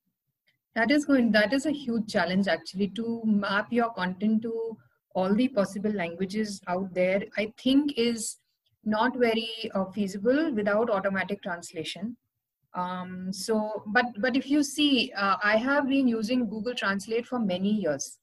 that 0.76 0.92
is 0.92 1.06
going 1.06 1.32
that 1.32 1.54
is 1.54 1.66
a 1.66 1.72
huge 1.72 2.08
challenge 2.12 2.48
actually 2.48 2.88
to 2.90 3.22
map 3.26 3.72
your 3.72 3.92
content 3.94 4.42
to 4.42 4.78
all 5.14 5.34
the 5.34 5.48
possible 5.48 5.92
languages 5.92 6.62
out 6.68 6.94
there 6.94 7.24
i 7.38 7.52
think 7.64 7.94
is 7.98 8.38
not 8.84 9.18
very 9.18 9.50
uh, 9.74 9.86
feasible 9.86 10.54
without 10.54 10.92
automatic 10.92 11.42
translation. 11.42 12.16
Um, 12.76 13.34
so 13.34 13.82
but 13.88 14.06
but 14.20 14.36
if 14.36 14.48
you 14.50 14.62
see 14.62 15.12
uh, 15.18 15.38
i 15.42 15.56
have 15.56 15.88
been 15.88 16.10
using 16.10 16.50
google 16.50 16.76
translate 16.76 17.26
for 17.26 17.40
many 17.40 17.72
years 17.72 18.18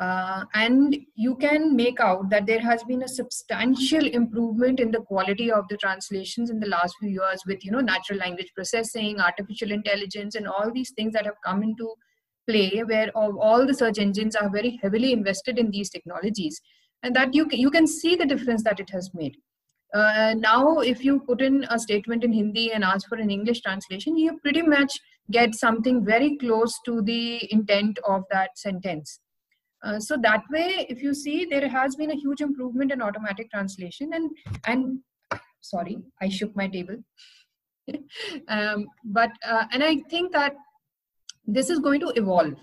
uh, 0.00 0.44
and 0.54 0.96
you 1.14 1.36
can 1.36 1.76
make 1.76 2.00
out 2.00 2.28
that 2.28 2.46
there 2.46 2.60
has 2.60 2.82
been 2.84 3.02
a 3.02 3.08
substantial 3.08 4.04
improvement 4.06 4.80
in 4.80 4.90
the 4.90 5.00
quality 5.00 5.52
of 5.52 5.64
the 5.68 5.76
translations 5.76 6.50
in 6.50 6.58
the 6.58 6.66
last 6.66 6.96
few 6.98 7.10
years 7.10 7.42
with 7.46 7.64
you 7.64 7.70
know 7.70 7.80
natural 7.80 8.18
language 8.18 8.50
processing 8.56 9.20
artificial 9.20 9.70
intelligence 9.70 10.34
and 10.34 10.48
all 10.48 10.72
these 10.72 10.92
things 10.96 11.12
that 11.12 11.24
have 11.24 11.40
come 11.44 11.62
into 11.62 11.94
play 12.48 12.82
where 12.84 13.10
all 13.14 13.66
the 13.66 13.74
search 13.74 13.98
engines 13.98 14.36
are 14.36 14.50
very 14.50 14.78
heavily 14.82 15.12
invested 15.12 15.58
in 15.58 15.70
these 15.70 15.90
technologies. 15.90 16.60
And 17.02 17.14
that 17.16 17.34
you, 17.34 17.46
you 17.50 17.70
can 17.70 17.86
see 17.86 18.16
the 18.16 18.26
difference 18.26 18.62
that 18.64 18.80
it 18.80 18.90
has 18.90 19.10
made. 19.14 19.36
Uh, 19.92 20.34
now 20.36 20.78
if 20.78 21.04
you 21.04 21.20
put 21.20 21.40
in 21.40 21.64
a 21.70 21.78
statement 21.78 22.24
in 22.24 22.32
hindi 22.32 22.72
and 22.72 22.82
ask 22.82 23.08
for 23.08 23.14
an 23.14 23.30
english 23.30 23.60
translation 23.60 24.16
you 24.16 24.36
pretty 24.42 24.60
much 24.60 24.92
get 25.30 25.54
something 25.54 26.04
very 26.04 26.36
close 26.38 26.80
to 26.84 27.00
the 27.02 27.46
intent 27.52 28.00
of 28.04 28.24
that 28.28 28.58
sentence 28.58 29.20
uh, 29.84 30.00
so 30.00 30.16
that 30.16 30.42
way, 30.50 30.86
if 30.88 31.02
you 31.02 31.14
see, 31.14 31.44
there 31.44 31.68
has 31.68 31.94
been 31.94 32.10
a 32.10 32.16
huge 32.16 32.40
improvement 32.40 32.90
in 32.90 33.02
automatic 33.02 33.50
translation. 33.50 34.10
And 34.14 34.30
and 34.66 35.00
sorry, 35.60 35.98
I 36.20 36.28
shook 36.28 36.56
my 36.56 36.68
table. 36.68 36.96
um, 38.48 38.86
but 39.04 39.30
uh, 39.46 39.64
and 39.72 39.84
I 39.84 39.96
think 40.08 40.32
that 40.32 40.54
this 41.46 41.68
is 41.68 41.80
going 41.80 42.00
to 42.00 42.12
evolve. 42.16 42.54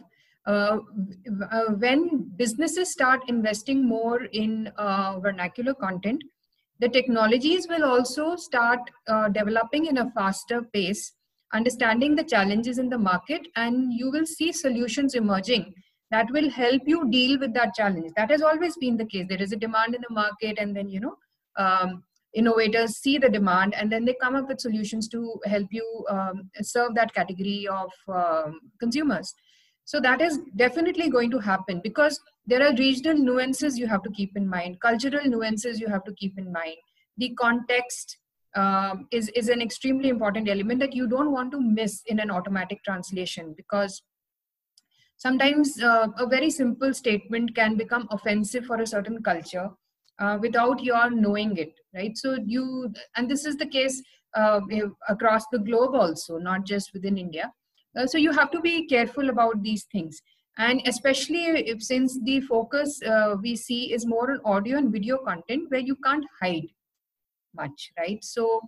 Uh, 0.48 0.80
uh 1.52 1.66
when 1.78 2.32
businesses 2.36 2.92
start 2.92 3.22
investing 3.28 3.88
more 3.88 4.24
in 4.34 4.72
uh, 4.78 5.20
vernacular 5.20 5.76
content, 5.76 6.24
the 6.80 6.90
technologies 6.90 7.68
will 7.70 7.86
also 7.86 8.36
start 8.36 8.80
developing 9.34 9.86
in 9.86 10.00
a 10.00 10.10
faster 10.12 10.64
pace, 10.74 11.14
understanding 11.54 12.16
the 12.16 12.24
challenges 12.24 12.80
in 12.80 12.90
the 12.90 12.98
market, 12.98 13.48
and 13.56 13.94
you 13.94 14.10
will 14.10 14.26
see 14.26 14.52
solutions 14.52 15.14
emerging 15.14 15.72
that 16.12 16.30
will 16.32 16.50
help 16.50 16.82
you 16.86 17.10
deal 17.10 17.40
with 17.40 17.54
that 17.54 17.74
challenge. 17.74 18.12
That 18.18 18.30
has 18.30 18.42
always 18.42 18.76
been 18.78 18.98
the 18.98 19.06
case. 19.06 19.26
There 19.30 19.42
is 19.42 19.54
a 19.54 19.58
demand 19.58 19.96
in 19.96 20.02
the 20.08 20.14
market 20.14 20.60
and 20.60 20.76
then 20.76 20.90
you 20.90 21.00
know 21.00 21.16
um, 21.58 22.04
innovators 22.34 22.98
see 22.98 23.18
the 23.18 23.30
demand 23.30 23.74
and 23.76 23.92
then 23.92 24.06
they 24.06 24.16
come 24.22 24.36
up 24.36 24.48
with 24.48 24.62
solutions 24.62 25.08
to 25.10 25.40
help 25.46 25.68
you 25.72 26.06
um, 26.10 26.50
serve 26.62 26.96
that 26.96 27.14
category 27.14 27.68
of 27.68 27.92
um, 28.08 28.60
consumers. 28.80 29.34
So 29.86 30.00
that 30.02 30.22
is 30.22 30.40
definitely 30.56 31.10
going 31.10 31.32
to 31.32 31.40
happen 31.40 31.82
because 31.84 32.20
there 32.46 32.66
are 32.66 32.76
regional 32.76 33.18
nuances 33.18 33.78
you 33.78 33.88
have 33.88 34.04
to 34.04 34.12
keep 34.12 34.36
in 34.36 34.48
mind 34.48 34.80
cultural 34.82 35.26
nuances 35.26 35.80
you 35.80 35.88
have 35.88 36.04
to 36.06 36.14
keep 36.14 36.38
in 36.38 36.52
mind. 36.52 36.76
The 37.18 37.30
context 37.36 38.18
um, 38.56 39.08
is 39.12 39.30
is 39.30 39.50
an 39.50 39.62
extremely 39.62 40.10
important 40.10 40.50
element 40.50 40.80
that 40.82 40.94
you 40.94 41.08
don't 41.08 41.32
want 41.32 41.52
to 41.52 41.62
miss 41.62 42.02
in 42.08 42.20
an 42.20 42.32
automatic 42.32 42.84
translation 42.84 43.54
because 43.56 44.02
sometimes 45.26 45.80
uh, 45.84 46.08
a 46.18 46.26
very 46.26 46.50
simple 46.50 46.94
statement 46.94 47.54
can 47.56 47.76
become 47.78 48.08
offensive 48.10 48.66
for 48.66 48.78
a 48.82 48.88
certain 48.88 49.22
culture 49.22 49.70
uh, 50.20 50.38
without 50.42 50.84
your 50.84 51.10
knowing 51.12 51.56
it 51.58 51.74
right? 51.94 52.18
So 52.18 52.38
you 52.46 52.92
and 53.16 53.30
this 53.30 53.46
is 53.46 53.56
the 53.58 53.68
case 53.68 54.02
uh, 54.36 54.62
across 55.10 55.46
the 55.52 55.60
globe 55.60 55.94
also 55.94 56.38
not 56.38 56.66
just 56.66 56.94
within 56.94 57.18
india. 57.18 57.52
Uh, 57.96 58.08
so 58.08 58.18
you 58.18 58.32
have 58.32 58.52
to 58.52 58.62
be 58.62 58.88
careful 58.88 59.30
about 59.30 59.62
these 59.62 59.84
things. 59.92 60.22
And 60.58 60.82
especially 60.86 61.44
if 61.72 61.84
since 61.84 62.18
the 62.24 62.42
focus 62.42 63.02
uh, 63.04 63.36
we 63.42 63.56
see 63.56 63.94
is 63.94 64.06
more 64.06 64.32
on 64.32 64.40
audio 64.46 64.78
and 64.78 64.92
video 64.92 65.18
content 65.18 65.70
where 65.70 65.86
you 65.92 65.98
can't 66.04 66.26
hide 66.42 66.68
much 67.56 67.92
right? 68.00 68.24
So 68.24 68.62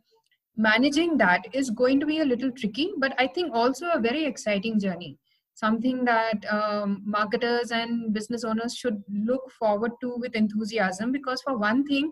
managing 0.56 1.18
that 1.18 1.48
is 1.54 1.70
going 1.72 2.00
to 2.00 2.06
be 2.06 2.20
a 2.20 2.26
little 2.26 2.52
tricky 2.52 2.92
but 2.98 3.14
i 3.18 3.26
think 3.26 3.52
also 3.56 3.90
a 3.90 4.00
very 4.00 4.24
exciting 4.24 4.80
journey 4.80 5.18
something 5.54 6.04
that 6.06 6.46
um, 6.52 7.02
marketers 7.06 7.72
and 7.72 8.14
business 8.14 8.44
owners 8.44 8.76
should 8.76 9.02
look 9.10 9.52
forward 9.52 9.92
to 10.02 10.16
with 10.18 10.36
enthusiasm 10.36 11.12
because 11.12 11.42
for 11.42 11.58
one 11.58 11.86
thing 11.86 12.12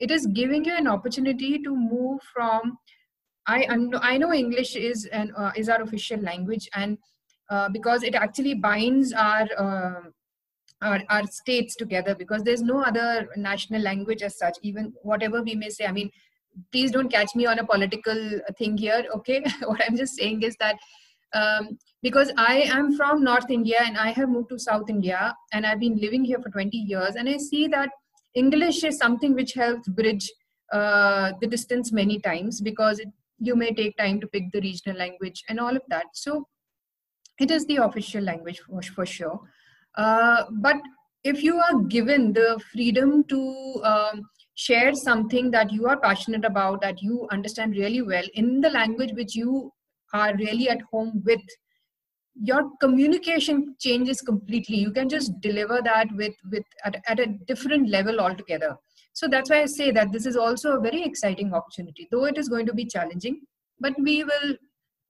it 0.00 0.10
is 0.10 0.26
giving 0.28 0.64
you 0.64 0.74
an 0.74 0.86
opportunity 0.86 1.58
to 1.58 1.74
move 1.74 2.20
from 2.34 2.76
i 3.46 3.66
i 4.02 4.16
know 4.18 4.32
english 4.32 4.74
is 4.76 5.04
an 5.06 5.32
uh, 5.36 5.52
is 5.56 5.68
our 5.68 5.82
official 5.82 6.20
language 6.20 6.68
and 6.74 6.98
uh, 7.50 7.68
because 7.68 8.02
it 8.02 8.14
actually 8.14 8.54
binds 8.54 9.12
our 9.12 9.46
uh, 9.58 10.02
our, 10.82 11.02
our 11.10 11.26
states 11.26 11.76
together 11.76 12.14
because 12.14 12.42
there's 12.42 12.62
no 12.62 12.80
other 12.80 13.28
national 13.36 13.82
language 13.82 14.22
as 14.22 14.38
such. 14.38 14.56
Even 14.62 14.92
whatever 15.02 15.42
we 15.42 15.54
may 15.54 15.68
say 15.68 15.86
i 15.86 15.92
mean 15.92 16.10
please 16.72 16.90
don't 16.90 17.10
catch 17.10 17.34
me 17.34 17.46
on 17.46 17.58
a 17.58 17.66
political 17.66 18.40
thing 18.58 18.76
here 18.76 19.04
okay? 19.14 19.42
What 19.64 19.82
i'm 19.86 19.96
just 19.96 20.16
saying 20.16 20.42
is 20.42 20.56
that 20.56 20.76
um, 21.32 21.78
because 22.02 22.32
i 22.36 22.56
am 22.78 22.92
from 22.96 23.22
north 23.22 23.50
india 23.50 23.78
and 23.84 23.96
i 23.98 24.10
have 24.10 24.28
moved 24.28 24.48
to 24.48 24.58
south 24.58 24.88
india 24.88 25.34
and 25.52 25.66
i've 25.66 25.80
been 25.80 25.96
living 25.96 26.24
here 26.24 26.38
for 26.42 26.50
20 26.50 26.76
years 26.76 27.16
and 27.16 27.28
i 27.28 27.36
see 27.36 27.66
that 27.66 27.90
english 28.34 28.84
is 28.84 28.96
something 28.96 29.34
which 29.34 29.52
helps 29.54 29.88
bridge 29.88 30.30
uh, 30.72 31.32
the 31.40 31.46
distance 31.46 31.90
many 31.90 32.20
times 32.20 32.60
because 32.60 33.00
it, 33.00 33.08
you 33.40 33.56
may 33.56 33.72
take 33.72 33.96
time 33.96 34.20
to 34.20 34.26
pick 34.28 34.52
the 34.52 34.60
regional 34.60 34.96
language 34.96 35.42
and 35.48 35.58
all 35.58 35.74
of 35.74 35.82
that. 35.88 36.04
So 36.12 36.46
it 37.40 37.50
is 37.50 37.66
the 37.66 37.76
official 37.76 38.22
language 38.22 38.60
for, 38.60 38.80
for 38.82 39.06
sure. 39.06 39.40
Uh, 39.96 40.44
but 40.60 40.76
if 41.24 41.42
you 41.42 41.56
are 41.56 41.80
given 41.80 42.32
the 42.32 42.60
freedom 42.72 43.24
to 43.24 43.80
um, 43.84 44.28
share 44.54 44.94
something 44.94 45.50
that 45.50 45.72
you 45.72 45.86
are 45.88 45.98
passionate 45.98 46.44
about 46.44 46.80
that 46.82 47.02
you 47.02 47.26
understand 47.32 47.74
really 47.76 48.02
well 48.02 48.24
in 48.34 48.60
the 48.60 48.70
language 48.70 49.12
which 49.14 49.34
you 49.34 49.72
are 50.12 50.36
really 50.36 50.68
at 50.68 50.80
home 50.92 51.22
with 51.24 51.40
your 52.34 52.70
communication 52.80 53.74
changes 53.78 54.20
completely. 54.20 54.76
You 54.76 54.92
can 54.92 55.08
just 55.08 55.40
deliver 55.40 55.80
that 55.82 56.08
with 56.14 56.34
with 56.50 56.64
at, 56.84 57.02
at 57.06 57.20
a 57.20 57.26
different 57.46 57.88
level 57.88 58.20
altogether. 58.20 58.76
So 59.12 59.28
that's 59.28 59.50
why 59.50 59.62
i 59.62 59.66
say 59.66 59.90
that 59.90 60.12
this 60.12 60.24
is 60.24 60.36
also 60.36 60.76
a 60.76 60.80
very 60.80 61.02
exciting 61.02 61.52
opportunity 61.52 62.08
though 62.10 62.24
it 62.26 62.38
is 62.38 62.48
going 62.48 62.64
to 62.66 62.72
be 62.72 62.84
challenging 62.84 63.40
but 63.80 63.92
we 63.98 64.22
will 64.24 64.54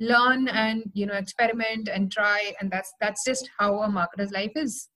learn 0.00 0.48
and 0.48 0.84
you 0.94 1.06
know 1.06 1.14
experiment 1.14 1.88
and 1.88 2.10
try 2.10 2.52
and 2.60 2.70
that's 2.70 2.92
that's 3.00 3.24
just 3.24 3.50
how 3.58 3.82
a 3.82 3.88
marketer's 3.88 4.32
life 4.32 4.52
is. 4.56 4.88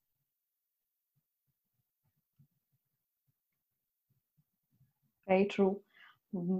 Very 5.27 5.45
true 5.45 5.81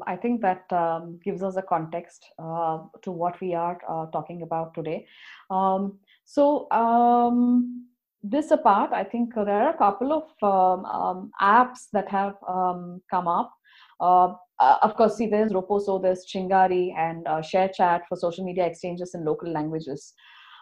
i 0.08 0.16
think 0.16 0.42
that 0.42 0.64
um, 0.72 1.20
gives 1.24 1.44
us 1.44 1.56
a 1.58 1.62
context 1.62 2.26
uh, 2.40 2.80
to 3.02 3.12
what 3.12 3.40
we 3.42 3.54
are 3.54 3.80
uh, 3.90 4.06
talking 4.12 4.42
about 4.42 4.74
today. 4.74 5.06
Um, 5.50 6.00
so 6.24 6.70
um, 6.72 7.88
this 8.24 8.52
apart 8.52 8.92
i 8.94 9.04
think 9.04 9.36
there 9.36 9.62
are 9.64 9.74
a 9.74 9.78
couple 9.78 10.12
of 10.12 10.24
um, 10.42 10.86
um, 10.86 11.32
apps 11.42 11.88
that 11.94 12.10
have 12.10 12.36
um, 12.48 13.02
come 13.10 13.28
up. 13.28 13.52
Uh, 14.00 14.34
uh, 14.60 14.78
of 14.82 14.96
course, 14.96 15.18
see, 15.18 15.28
there's 15.28 15.52
Roposo, 15.52 16.02
there's 16.02 16.26
Chingari, 16.26 16.94
and 16.98 17.28
uh, 17.28 17.42
ShareChat 17.42 18.02
for 18.08 18.16
social 18.16 18.46
media 18.46 18.66
exchanges 18.66 19.14
in 19.14 19.26
local 19.26 19.52
languages. 19.52 20.14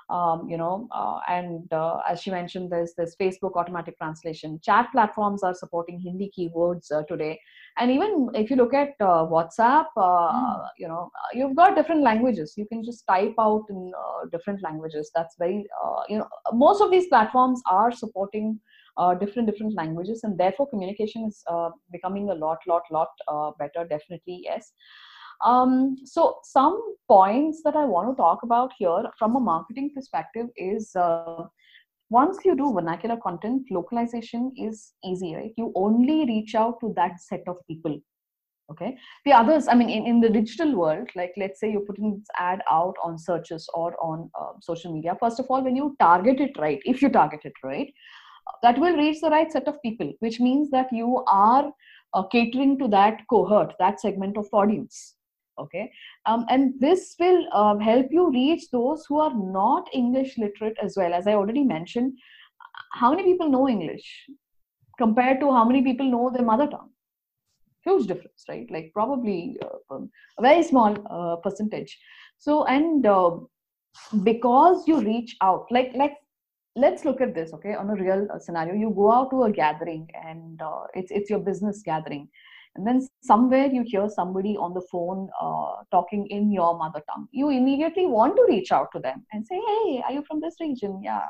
Um, 0.10 0.48
you 0.50 0.58
know, 0.58 0.88
uh, 0.92 1.20
and 1.28 1.72
uh, 1.72 2.00
as 2.10 2.22
she 2.22 2.30
mentioned, 2.30 2.72
there's 2.72 2.94
this 2.98 3.16
Facebook 3.20 3.56
automatic 3.56 3.98
translation. 3.98 4.60
Chat 4.63 4.92
platforms 4.92 5.44
are 5.44 5.54
supporting 5.54 6.00
Hindi 6.00 6.32
keywords 6.38 6.92
uh, 6.92 7.04
today, 7.04 7.39
and 7.78 7.89
even 7.89 8.30
if 8.34 8.50
you 8.50 8.56
look 8.56 8.74
at 8.74 8.89
uh, 9.00 9.26
WhatsApp, 9.26 9.86
mm. 9.98 10.68
you 10.78 10.88
know, 10.88 11.10
you've 11.34 11.56
got 11.56 11.76
different 11.76 12.02
languages. 12.02 12.54
You 12.58 12.66
can 12.68 12.84
just 12.84 13.08
type 13.08 13.36
out 13.39 13.66
in 13.70 13.92
different 14.32 14.62
languages. 14.62 15.12
That's 15.16 15.36
very, 15.39 15.66
you 16.10 16.18
know, 16.18 16.28
most 16.52 16.82
of 16.82 16.92
these 16.92 17.08
platforms 17.08 17.62
are 17.70 17.92
supporting 17.92 18.60
uh, 18.98 19.16
different 19.16 19.50
different 19.50 19.74
languages 19.76 20.24
and 20.24 20.38
therefore 20.38 20.70
communication 20.70 21.26
is 21.28 21.44
uh, 21.48 21.70
becoming 21.92 22.30
a 22.30 22.34
lot 22.34 22.60
lot 22.68 22.84
lot 22.92 23.10
uh, 23.28 23.52
better 23.58 23.88
definitely 23.88 24.42
yes 24.44 24.74
um, 25.43 25.96
so 26.06 26.38
some 26.43 26.96
points 27.08 27.62
that 27.63 27.76
i 27.76 27.86
want 27.86 28.10
to 28.10 28.15
talk 28.15 28.43
about 28.43 28.72
here 28.78 29.04
from 29.17 29.36
a 29.36 29.39
marketing 29.39 29.91
perspective 29.96 30.48
is 30.58 30.96
uh, 30.96 31.43
once 32.10 32.38
you 32.46 32.56
do 32.56 32.72
vernacular 32.74 33.17
content 33.17 33.63
localization 33.72 34.52
is 34.56 34.93
easy 35.04 35.36
right? 35.36 35.54
You 35.58 35.72
only 35.76 36.26
reach 36.26 36.56
out 36.56 36.80
to 36.82 36.93
that 36.96 37.19
set 37.19 37.43
of 37.48 37.58
people 37.67 38.00
okay? 38.72 38.98
The 39.26 39.34
others 39.34 39.67
i 39.67 39.76
mean 39.76 39.89
in, 39.89 40.06
in 40.06 40.22
the 40.22 40.30
digital 40.30 40.76
world 40.76 41.10
like 41.15 41.34
let's 41.38 41.60
say 41.60 41.72
you're 41.72 41.88
putting 41.91 42.17
this 42.17 42.28
ad 42.38 42.62
out 42.72 42.96
on 43.04 43.17
searches 43.17 43.67
or 43.74 43.96
on 44.02 44.30
uh, 44.39 44.54
social 44.62 44.93
media 44.93 45.17
first 45.19 45.39
of 45.39 45.48
all 45.50 45.63
when 45.63 45.76
you 45.76 45.96
target 46.00 46.39
it 46.39 46.58
right 46.58 46.80
if 46.86 47.02
you 47.02 47.10
target 47.10 47.41
it 47.43 47.54
right 47.63 47.93
that 48.62 48.78
will 48.78 48.96
reach 48.96 49.19
the 49.22 49.30
right 49.30 49.52
set 49.52 49.67
of 49.67 49.82
people 49.82 50.12
which 50.19 50.39
means 50.39 50.69
that 50.69 50.91
you 50.91 51.24
are 51.28 51.72
uh, 52.13 52.24
catering 52.24 52.78
to 52.78 52.88
that 52.88 53.22
cohort 53.30 53.74
that 53.80 54.00
segment 54.00 54.38
of 54.38 54.48
audience 54.54 55.15
okay? 55.58 55.92
Um, 56.26 56.46
and 56.50 56.74
this 56.80 57.16
will 57.20 57.46
uh, 57.52 57.78
help 57.78 58.08
you 58.12 58.32
reach 58.32 58.70
those 58.72 59.06
who 59.08 59.20
are 59.20 59.34
not 59.34 59.88
english 59.94 60.38
literate 60.38 60.78
as 60.82 60.96
well. 60.98 61.13
As 61.13 61.28
i 61.28 61.34
already 61.34 61.63
mentioned 61.63 62.13
how 62.94 63.12
many 63.12 63.24
people 63.24 63.50
know 63.50 63.68
english 63.70 64.30
compared 64.98 65.39
to 65.39 65.52
how 65.52 65.66
many 65.66 65.82
people 65.82 66.10
know 66.10 66.32
their 66.34 66.46
mother 66.46 66.68
tongue? 66.68 66.89
Huge 67.84 68.08
difference 68.08 68.46
right? 68.48 68.70
Like 68.72 68.92
probably 68.94 69.58
uh, 69.62 69.96
um, 69.96 70.10
a 70.38 70.42
very 70.42 70.63
small 70.63 70.96
uh, 71.10 71.36
percentage. 71.38 71.98
So 72.38 72.66
and 72.66 73.06
uh, 73.06 73.32
because 74.24 74.88
you 74.88 75.02
reach 75.02 75.36
out 75.42 75.66
like 75.70 75.92
like 75.96 76.16
let's 76.76 77.06
look 77.06 77.22
at 77.22 77.36
this 77.36 77.54
okay? 77.54 77.76
On 77.76 77.89
a 77.89 77.96
real 77.96 78.28
uh, 78.34 78.39
scenario 78.39 78.74
you 78.74 78.92
go 78.96 79.12
out 79.12 79.30
to 79.32 79.44
a 79.44 79.52
gathering 79.52 80.10
and 80.26 80.62
uh, 80.62 80.84
it's 80.94 81.12
it's 81.12 81.30
your 81.30 81.39
business 81.39 81.82
gathering 81.84 82.28
and 82.76 82.88
then 82.88 83.08
somewhere 83.22 83.68
you 83.68 83.84
hear 83.86 84.10
somebody 84.10 84.58
on 84.58 84.74
the 84.74 84.82
phone 84.92 85.30
uh, 85.40 85.84
talking 85.92 86.26
in 86.28 86.52
your 86.52 86.78
mother 86.78 87.02
tongue. 87.10 87.28
You 87.32 87.50
immediately 87.50 88.08
want 88.08 88.36
to 88.36 88.46
reach 88.48 88.72
out 88.72 88.88
to 88.94 89.00
them 89.00 89.26
and 89.32 89.46
say 89.46 89.56
hey 89.56 90.02
are 90.06 90.12
you 90.12 90.24
from 90.28 90.42
this 90.42 90.56
region? 90.60 91.02
Yeah. 91.04 91.22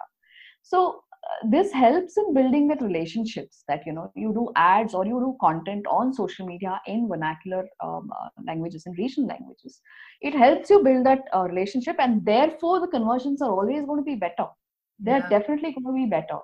So 0.61 1.01
uh, 1.11 1.47
this 1.49 1.71
helps 1.71 2.17
in 2.17 2.33
building 2.33 2.67
that 2.69 2.81
relationships 2.81 3.63
that 3.67 3.85
you 3.85 3.91
know 3.91 4.11
you 4.15 4.33
do 4.33 4.49
ads 4.55 4.93
or 4.93 5.05
you 5.05 5.19
do 5.19 5.35
content 5.41 5.85
on 5.87 6.13
social 6.13 6.45
media 6.45 6.79
in 6.87 7.09
vernacular 7.09 7.65
um, 7.81 8.09
uh, 8.11 8.29
languages 8.45 8.83
and 8.85 8.97
regional 8.97 9.27
languages. 9.27 9.81
It 10.21 10.33
helps 10.33 10.69
you 10.69 10.81
build 10.81 11.05
that 11.05 11.23
uh, 11.35 11.41
relationship 11.41 11.97
and 11.99 12.25
therefore 12.25 12.79
the 12.79 12.87
conversions 12.87 13.41
are 13.41 13.51
always 13.51 13.85
going 13.85 13.99
to 13.99 14.05
be 14.05 14.15
better. 14.15 14.47
They're 14.99 15.19
yeah. 15.19 15.39
definitely 15.39 15.73
going 15.73 15.85
to 15.85 16.05
be 16.05 16.09
better 16.09 16.39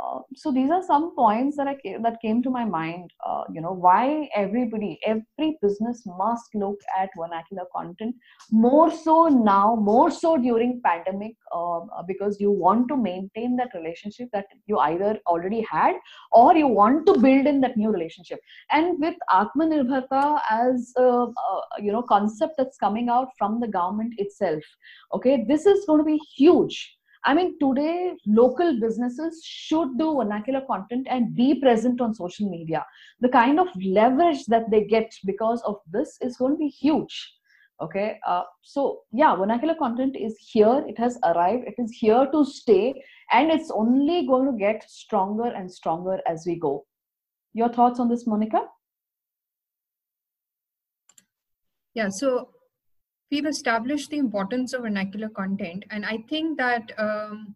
uh, 0.00 0.20
so 0.34 0.50
these 0.50 0.70
are 0.70 0.82
some 0.82 1.14
points 1.14 1.56
that 1.56 1.68
I 1.68 1.76
that 2.02 2.20
came 2.22 2.42
to 2.42 2.50
my 2.50 2.64
mind. 2.64 3.10
Uh, 3.24 3.44
you 3.52 3.60
know 3.60 3.72
why 3.72 4.28
everybody, 4.34 4.98
every 5.04 5.58
business 5.60 6.02
must 6.06 6.54
look 6.54 6.78
at 6.98 7.10
vernacular 7.16 7.64
content 7.74 8.14
more 8.50 8.90
so 8.90 9.28
now, 9.28 9.74
more 9.76 10.10
so 10.10 10.36
during 10.38 10.80
pandemic, 10.84 11.36
uh, 11.54 11.80
because 12.06 12.40
you 12.40 12.50
want 12.50 12.88
to 12.88 12.96
maintain 12.96 13.56
that 13.56 13.74
relationship 13.74 14.28
that 14.32 14.46
you 14.66 14.78
either 14.78 15.18
already 15.26 15.60
had 15.70 15.96
or 16.32 16.56
you 16.56 16.66
want 16.66 17.06
to 17.06 17.18
build 17.18 17.46
in 17.46 17.60
that 17.60 17.76
new 17.76 17.90
relationship. 17.90 18.40
And 18.70 18.98
with 18.98 19.16
Atmanirbharta 19.30 20.40
as 20.50 20.92
a 20.96 21.26
you 21.80 21.92
know 21.92 22.02
concept 22.02 22.54
that's 22.56 22.78
coming 22.78 23.10
out 23.10 23.28
from 23.36 23.60
the 23.60 23.68
government 23.68 24.14
itself, 24.16 24.64
okay, 25.12 25.44
this 25.46 25.66
is 25.66 25.84
going 25.84 25.98
to 25.98 26.04
be 26.04 26.20
huge 26.34 26.96
I 27.24 27.34
mean, 27.34 27.58
today 27.60 28.14
local 28.26 28.80
businesses 28.80 29.44
should 29.44 29.96
do 29.96 30.16
vernacular 30.16 30.62
content 30.62 31.06
and 31.08 31.34
be 31.36 31.54
present 31.60 32.00
on 32.00 32.14
social 32.14 32.50
media. 32.50 32.84
The 33.20 33.28
kind 33.28 33.60
of 33.60 33.68
leverage 33.84 34.44
that 34.46 34.70
they 34.70 34.84
get 34.84 35.14
because 35.24 35.62
of 35.62 35.76
this 35.92 36.18
is 36.20 36.36
going 36.36 36.54
to 36.54 36.58
be 36.58 36.68
huge. 36.68 37.34
Okay, 37.80 38.18
uh, 38.26 38.42
so 38.60 39.02
yeah, 39.12 39.34
vernacular 39.34 39.74
content 39.74 40.16
is 40.16 40.36
here, 40.38 40.84
it 40.86 40.98
has 40.98 41.18
arrived, 41.24 41.64
it 41.66 41.74
is 41.78 41.90
here 41.90 42.28
to 42.30 42.44
stay, 42.44 42.94
and 43.32 43.50
it's 43.50 43.72
only 43.72 44.26
going 44.26 44.50
to 44.50 44.56
get 44.56 44.88
stronger 44.88 45.46
and 45.46 45.70
stronger 45.70 46.20
as 46.28 46.44
we 46.46 46.56
go. 46.56 46.84
Your 47.54 47.68
thoughts 47.68 47.98
on 47.98 48.08
this, 48.08 48.26
Monica? 48.26 48.62
Yeah, 51.94 52.08
so 52.08 52.50
we've 53.32 53.46
established 53.46 54.10
the 54.10 54.18
importance 54.18 54.74
of 54.74 54.82
vernacular 54.82 55.28
content 55.40 55.84
and 55.90 56.06
i 56.06 56.16
think 56.28 56.58
that 56.58 56.92
um, 56.98 57.54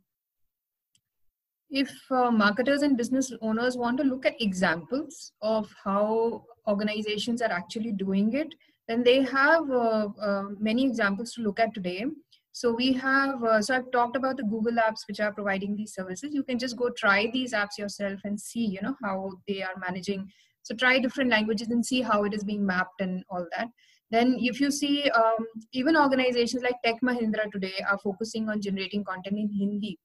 if 1.70 1.90
uh, 2.10 2.30
marketers 2.30 2.82
and 2.82 2.96
business 2.96 3.32
owners 3.42 3.76
want 3.76 3.98
to 3.98 4.04
look 4.04 4.26
at 4.26 4.40
examples 4.40 5.32
of 5.42 5.72
how 5.84 6.44
organizations 6.66 7.42
are 7.42 7.52
actually 7.60 7.92
doing 7.92 8.32
it 8.32 8.54
then 8.88 9.02
they 9.02 9.22
have 9.22 9.70
uh, 9.70 10.08
uh, 10.20 10.44
many 10.58 10.84
examples 10.84 11.32
to 11.32 11.42
look 11.42 11.58
at 11.58 11.74
today. 11.74 12.04
So 12.52 12.72
we 12.72 12.92
have 12.94 13.42
uh, 13.42 13.60
so 13.60 13.74
i've 13.74 13.90
talked 13.90 14.16
about 14.16 14.36
the 14.36 14.44
google 14.44 14.74
apps 14.74 15.06
which 15.08 15.20
are 15.20 15.32
providing 15.32 15.76
these 15.76 15.92
services. 15.92 16.32
You 16.32 16.42
can 16.42 16.58
just 16.58 16.76
go 16.76 16.90
try 16.90 17.28
these 17.32 17.52
apps 17.52 17.78
yourself 17.78 18.20
and 18.24 18.40
see 18.40 18.64
you 18.64 18.80
know 18.80 18.96
how 19.02 19.32
they 19.46 19.62
are 19.62 19.76
managing. 19.86 20.30
So 20.62 20.74
try 20.74 20.98
different 20.98 21.30
languages 21.30 21.68
and 21.68 21.84
see 21.84 22.00
how 22.00 22.24
it 22.24 22.32
is 22.32 22.44
being 22.44 22.64
mapped 22.64 23.00
and 23.00 23.22
all 23.28 23.46
that 23.56 23.68
then 24.10 24.36
if 24.38 24.60
you 24.60 24.70
see 24.70 25.10
um, 25.10 25.46
even 25.72 25.96
organizations 25.96 26.62
like 26.62 26.80
Tech 26.84 26.96
Mahindra 27.02 27.50
today 27.50 27.74
are 27.88 27.98
focusing 27.98 28.48
on 28.48 28.60
generating 28.60 29.04
content 29.04 29.38
in 29.38 29.48
Hindi. 29.48 29.98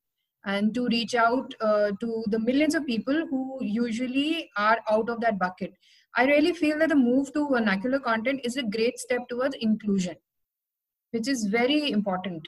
And 0.43 0.73
to 0.73 0.87
reach 0.87 1.13
out 1.13 1.53
uh, 1.61 1.91
to 1.99 2.23
the 2.27 2.39
millions 2.39 2.73
of 2.73 2.87
people 2.87 3.27
who 3.29 3.59
usually 3.61 4.49
are 4.57 4.79
out 4.89 5.07
of 5.07 5.21
that 5.21 5.37
bucket. 5.37 5.71
I 6.15 6.25
really 6.25 6.53
feel 6.53 6.79
that 6.79 6.89
the 6.89 6.95
move 6.95 7.31
to 7.33 7.47
vernacular 7.47 7.99
content 7.99 8.41
is 8.43 8.57
a 8.57 8.63
great 8.63 8.97
step 8.97 9.29
towards 9.29 9.55
inclusion, 9.61 10.15
which 11.11 11.27
is 11.27 11.45
very 11.45 11.91
important. 11.91 12.47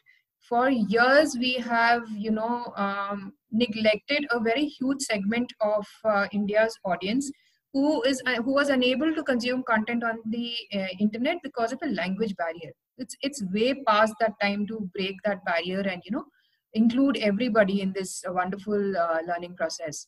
For 0.49 0.71
years 0.71 1.37
we 1.39 1.53
have 1.53 2.09
you 2.09 2.31
know 2.31 2.73
um, 2.75 3.33
neglected 3.51 4.25
a 4.31 4.39
very 4.39 4.65
huge 4.65 5.01
segment 5.01 5.53
of 5.61 5.85
uh, 6.03 6.27
india's 6.33 6.77
audience 6.83 7.31
who 7.73 8.03
is 8.03 8.21
uh, 8.27 8.41
who 8.41 8.53
was 8.53 8.69
unable 8.69 9.13
to 9.13 9.23
consume 9.23 9.63
content 9.63 10.03
on 10.03 10.19
the 10.29 10.53
uh, 10.75 10.87
internet 10.99 11.37
because 11.43 11.71
of 11.71 11.79
a 11.83 11.87
language 11.87 12.35
barrier. 12.35 12.71
It's 12.97 13.15
it's 13.21 13.43
way 13.51 13.73
past 13.87 14.13
that 14.19 14.33
time 14.41 14.67
to 14.67 14.89
break 14.95 15.15
that 15.25 15.43
barrier 15.45 15.81
and 15.81 16.01
you 16.05 16.11
know 16.11 16.25
include 16.73 17.17
everybody 17.17 17.81
in 17.81 17.93
this 17.93 18.23
wonderful 18.27 18.97
uh, 18.97 19.19
learning 19.27 19.55
process. 19.55 20.07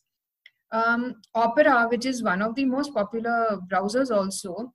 Um, 0.72 1.22
opera 1.34 1.86
which 1.88 2.06
is 2.06 2.24
one 2.24 2.42
of 2.42 2.54
the 2.56 2.64
most 2.64 2.92
popular 2.92 3.60
browsers 3.70 4.10
also 4.10 4.72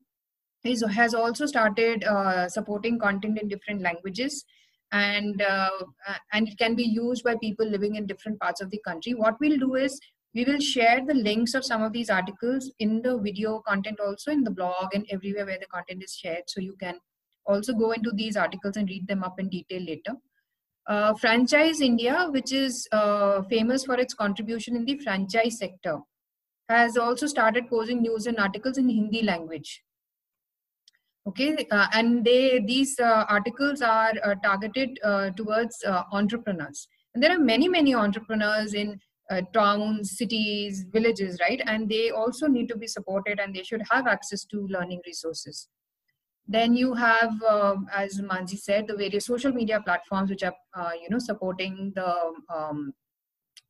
is 0.63 0.83
has 0.89 1.13
also 1.13 1.45
started 1.45 2.03
uh, 2.03 2.47
supporting 2.47 2.99
content 2.99 3.39
in 3.41 3.47
different 3.47 3.81
languages 3.81 4.45
and 4.91 5.41
uh, 5.41 5.69
and 6.33 6.47
it 6.47 6.57
can 6.57 6.75
be 6.75 6.83
used 6.83 7.23
by 7.23 7.35
people 7.41 7.65
living 7.65 7.95
in 7.95 8.05
different 8.05 8.39
parts 8.39 8.61
of 8.61 8.69
the 8.69 8.79
country. 8.85 9.13
What 9.13 9.39
we'll 9.39 9.59
do 9.59 9.75
is 9.75 9.99
we 10.33 10.45
will 10.45 10.59
share 10.59 11.01
the 11.05 11.13
links 11.13 11.53
of 11.53 11.65
some 11.65 11.81
of 11.83 11.91
these 11.91 12.09
articles 12.09 12.71
in 12.79 13.01
the 13.01 13.17
video 13.17 13.59
content 13.67 13.99
also 13.99 14.31
in 14.31 14.43
the 14.43 14.51
blog 14.51 14.93
and 14.93 15.05
everywhere 15.09 15.45
where 15.45 15.59
the 15.59 15.65
content 15.65 16.03
is 16.03 16.15
shared. 16.15 16.43
So 16.47 16.61
you 16.61 16.75
can 16.79 16.99
also 17.45 17.73
go 17.73 17.91
into 17.91 18.11
these 18.11 18.37
articles 18.37 18.77
and 18.77 18.87
read 18.87 19.07
them 19.07 19.23
up 19.23 19.39
in 19.39 19.49
detail 19.49 19.81
later. 19.81 20.13
Uh, 20.87 21.13
franchise 21.13 21.79
india 21.79 22.27
which 22.31 22.51
is 22.51 22.87
uh, 22.91 23.43
famous 23.43 23.85
for 23.85 23.97
its 24.03 24.15
contribution 24.15 24.75
in 24.75 24.83
the 24.83 24.97
franchise 24.97 25.59
sector 25.59 25.99
has 26.69 26.97
also 26.97 27.27
started 27.27 27.69
posting 27.69 28.01
news 28.01 28.25
and 28.25 28.39
articles 28.39 28.79
in 28.79 28.89
hindi 28.89 29.21
language. 29.21 29.83
Okay 31.27 31.67
uh, 31.69 31.87
and 31.93 32.25
they 32.25 32.59
these 32.65 32.99
uh, 32.99 33.25
articles 33.29 33.83
are 33.83 34.13
uh, 34.23 34.33
targeted 34.43 34.99
uh, 35.03 35.29
towards 35.31 35.83
entrepreneurs. 36.11 36.87
And 37.13 37.21
there 37.21 37.31
are 37.35 37.39
many 37.39 37.67
many 37.67 37.93
entrepreneurs 37.93 38.73
in 38.73 38.99
uh, 39.31 39.41
towns 39.53 40.17
cities 40.17 40.85
villages 40.91 41.39
right? 41.39 41.61
And 41.65 41.89
they 41.89 42.11
also 42.11 42.47
need 42.47 42.67
to 42.69 42.77
be 42.77 42.87
supported 42.87 43.39
and 43.39 43.55
they 43.55 43.63
should 43.63 43.83
have 43.89 44.07
access 44.07 44.45
to 44.45 44.67
learning 44.67 45.01
resources. 45.05 45.67
Then 46.47 46.75
you 46.75 46.93
have 46.93 47.41
um, 47.43 47.87
as 47.95 48.19
Mansi 48.19 48.57
said 48.57 48.87
the 48.87 48.95
various 48.95 49.25
social 49.25 49.53
media 49.53 49.81
platforms 49.85 50.29
which 50.29 50.43
are 50.43 50.95
you 50.95 51.09
know 51.09 51.19
supporting 51.19 51.93
the 51.95 52.13
um, 52.53 52.93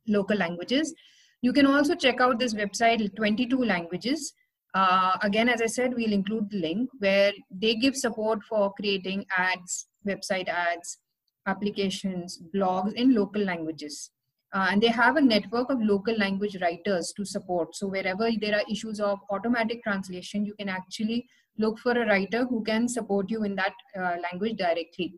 local 0.08 0.38
languages. 0.38 0.94
You 1.42 1.54
can 1.54 1.66
also 1.66 1.96
check 1.96 2.22
out 2.22 2.40
this 2.40 2.54
website 2.54 3.16
22 3.16 3.58
languages. 3.58 4.34
Uh, 4.74 5.18
again, 5.22 5.50
as 5.50 5.62
I 5.62 5.66
said, 5.66 5.94
we'll 5.94 6.14
include 6.14 6.50
the 6.50 6.60
link 6.60 6.90
where 7.00 7.34
they 7.50 7.76
give 7.76 7.96
support 7.96 8.42
for 8.44 8.72
creating 8.74 9.26
ads, 9.38 9.88
website 10.08 10.48
ads, 10.48 11.00
applications, 11.46 12.40
blogs 12.56 12.94
in 12.94 13.14
local 13.14 13.44
languages. 13.44 14.12
Uh, 14.54 14.68
and 14.72 14.82
they 14.82 14.88
have 14.88 15.16
a 15.16 15.22
network 15.22 15.70
of 15.70 15.82
local 15.82 16.16
language 16.18 16.58
writers 16.62 17.14
to 17.16 17.26
support. 17.26 17.74
So 17.76 17.88
wherever 17.88 18.30
there 18.40 18.56
are 18.56 18.64
issues 18.70 19.00
of 19.00 19.20
automatic 19.30 19.82
translation, 19.84 20.46
you 20.46 20.54
can 20.56 20.68
actually 20.68 21.26
look 21.58 21.80
for 21.80 21.92
a 21.92 22.06
writer 22.06 22.46
who 22.46 22.64
can 22.64 22.88
support 22.88 23.30
you 23.30 23.44
in 23.44 23.56
that 23.56 23.74
uh, 23.98 24.16
language 24.24 24.58
directly, 24.58 25.14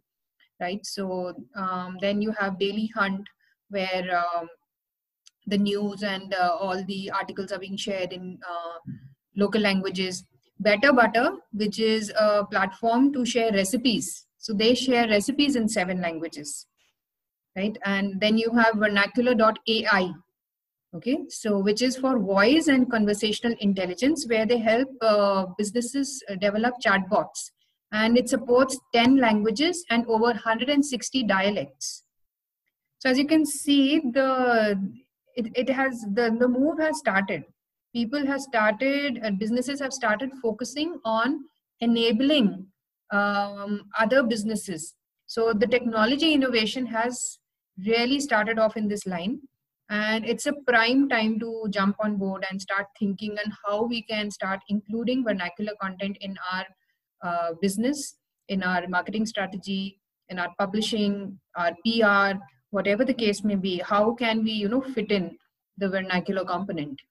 right? 0.60 0.86
So 0.86 1.34
um, 1.56 1.98
then 2.00 2.22
you 2.22 2.32
have 2.34 2.60
Daily 2.60 2.92
Hunt, 2.96 3.28
where 3.70 4.24
um, 4.24 4.48
the 5.48 5.58
news 5.58 6.04
and 6.04 6.34
uh, 6.36 6.56
all 6.60 6.84
the 6.86 7.12
articles 7.12 7.52
are 7.52 7.60
being 7.60 7.78
shared 7.78 8.14
in 8.14 8.38
uh, 8.48 8.92
local 9.36 9.62
languages. 9.62 10.24
Better 10.60 10.94
Butter, 10.94 11.38
which 11.52 11.80
is 11.80 12.12
a 12.18 12.46
platform 12.46 13.12
to 13.14 13.26
share 13.26 13.52
recipes. 13.52 14.28
So 14.38 14.54
they 14.54 14.76
share 14.76 15.08
recipes 15.08 15.56
in 15.56 15.68
seven 15.68 16.02
languages, 16.02 16.68
right? 17.56 17.78
And 17.86 18.20
then 18.20 18.38
you 18.38 18.52
have 18.52 18.76
vernacular.ai, 18.76 20.14
okay? 20.96 21.18
So 21.30 21.60
which 21.60 21.82
is 21.82 21.98
for 21.98 22.20
voice 22.20 22.68
and 22.68 22.90
conversational 22.90 23.56
intelligence, 23.60 24.26
where 24.28 24.46
they 24.46 24.58
help 24.58 24.90
uh, 25.02 25.46
businesses 25.58 26.24
develop 26.40 26.76
chatbots. 26.86 27.52
And 27.92 28.18
it 28.18 28.28
supports 28.28 28.80
10 28.94 29.18
languages 29.18 29.86
and 29.90 30.06
over 30.08 30.26
160 30.26 31.24
dialects. 31.24 32.04
So 33.00 33.10
as 33.10 33.20
you 33.20 33.28
can 33.28 33.46
see, 33.46 34.00
the 34.00 34.80
it, 35.36 35.48
it 35.56 35.70
has 35.70 36.02
the, 36.14 36.36
the 36.40 36.48
move 36.48 36.80
has 36.80 36.98
started 37.00 37.44
people 37.94 38.26
have 38.26 38.42
started 38.42 39.20
uh, 39.24 39.32
businesses 39.32 39.80
have 39.80 39.94
started 39.94 40.32
focusing 40.42 41.00
on 41.06 41.46
enabling 41.80 42.66
um, 43.12 43.86
other 44.00 44.24
businesses 44.24 44.96
so 45.28 45.54
the 45.54 45.68
technology 45.68 46.34
innovation 46.34 46.86
has 46.86 47.40
really 47.88 48.20
started 48.20 48.60
off 48.60 48.78
in 48.78 48.88
this 48.88 49.06
line 49.06 49.40
and 49.90 50.26
it's 50.26 50.46
a 50.46 50.54
prime 50.68 51.10
time 51.10 51.40
to 51.40 51.66
jump 51.70 51.96
on 52.00 52.16
board 52.18 52.46
and 52.50 52.62
start 52.62 52.88
thinking 52.98 53.32
on 53.32 53.54
how 53.66 53.84
we 53.84 54.02
can 54.04 54.32
start 54.32 54.60
including 54.70 55.24
vernacular 55.24 55.74
content 55.82 56.18
in 56.22 56.36
our 56.52 56.66
uh, 57.24 57.54
business 57.62 58.16
in 58.50 58.64
our 58.64 58.88
marketing 58.88 59.26
strategy 59.26 60.00
in 60.30 60.40
our 60.40 60.54
publishing 60.58 61.40
our 61.56 61.72
pr 61.86 62.38
whatever 62.70 63.04
the 63.06 63.14
case 63.14 63.44
may 63.44 63.56
be 63.56 63.78
how 63.80 64.14
can 64.14 64.44
we 64.44 64.52
you 64.52 64.70
know 64.70 64.82
fit 64.82 65.12
in 65.12 65.38
the 65.78 65.90
vernacular 65.90 66.46
component 66.46 67.02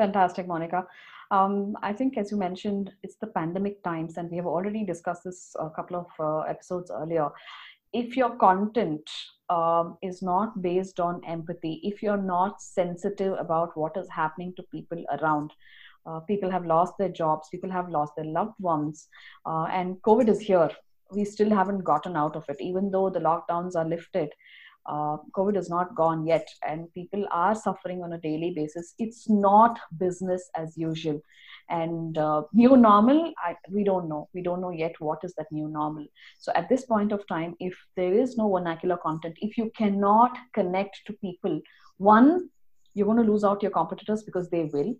Fantastic, 0.00 0.46
Monica. 0.46 0.86
Um, 1.30 1.76
I 1.82 1.92
think, 1.92 2.16
as 2.16 2.30
you 2.30 2.38
mentioned, 2.38 2.90
it's 3.02 3.16
the 3.16 3.26
pandemic 3.26 3.84
times, 3.84 4.16
and 4.16 4.30
we 4.30 4.38
have 4.38 4.46
already 4.46 4.82
discussed 4.82 5.24
this 5.24 5.54
a 5.60 5.68
couple 5.68 5.96
of 5.96 6.06
uh, 6.18 6.40
episodes 6.48 6.90
earlier. 6.90 7.28
If 7.92 8.16
your 8.16 8.36
content 8.36 9.02
um, 9.48 9.98
is 10.02 10.22
not 10.22 10.62
based 10.62 11.00
on 11.00 11.20
empathy, 11.26 11.80
if 11.82 12.02
you're 12.02 12.16
not 12.16 12.60
sensitive 12.62 13.34
about 13.38 13.76
what 13.76 13.96
is 13.96 14.08
happening 14.08 14.54
to 14.56 14.62
people 14.70 15.04
around, 15.18 15.52
uh, 16.06 16.20
people 16.20 16.50
have 16.50 16.64
lost 16.64 16.94
their 16.98 17.08
jobs, 17.08 17.48
people 17.50 17.70
have 17.70 17.90
lost 17.90 18.12
their 18.16 18.24
loved 18.24 18.58
ones, 18.58 19.08
uh, 19.46 19.64
and 19.64 19.96
COVID 20.02 20.28
is 20.28 20.40
here. 20.40 20.70
We 21.12 21.24
still 21.24 21.50
haven't 21.50 21.84
gotten 21.84 22.16
out 22.16 22.36
of 22.36 22.44
it, 22.48 22.58
even 22.60 22.90
though 22.90 23.10
the 23.10 23.20
lockdowns 23.20 23.74
are 23.74 23.84
lifted 23.84 24.30
uh, 24.86 25.18
COVID 25.36 25.56
is 25.56 25.68
not 25.68 25.94
gone 25.94 26.26
yet, 26.26 26.48
and 26.66 26.92
people 26.94 27.26
are 27.30 27.54
suffering 27.54 28.02
on 28.02 28.12
a 28.12 28.18
daily 28.20 28.52
basis. 28.54 28.94
It's 28.98 29.28
not 29.28 29.78
business 29.98 30.48
as 30.56 30.76
usual. 30.76 31.20
And 31.68 32.18
uh, 32.18 32.42
new 32.52 32.76
normal, 32.76 33.32
I, 33.38 33.54
we 33.70 33.84
don't 33.84 34.08
know. 34.08 34.28
We 34.34 34.42
don't 34.42 34.60
know 34.60 34.70
yet 34.70 34.94
what 34.98 35.20
is 35.22 35.34
that 35.34 35.52
new 35.52 35.68
normal. 35.68 36.06
So 36.38 36.52
at 36.54 36.68
this 36.68 36.84
point 36.84 37.12
of 37.12 37.26
time, 37.28 37.54
if 37.60 37.74
there 37.96 38.12
is 38.12 38.36
no 38.36 38.50
vernacular 38.50 38.96
content, 38.96 39.36
if 39.40 39.56
you 39.56 39.70
cannot 39.76 40.36
connect 40.52 41.00
to 41.06 41.12
people, 41.12 41.60
one, 41.98 42.50
you're 42.94 43.06
going 43.06 43.24
to 43.24 43.30
lose 43.30 43.44
out 43.44 43.62
your 43.62 43.70
competitors 43.70 44.24
because 44.24 44.50
they 44.50 44.64
will. 44.64 44.96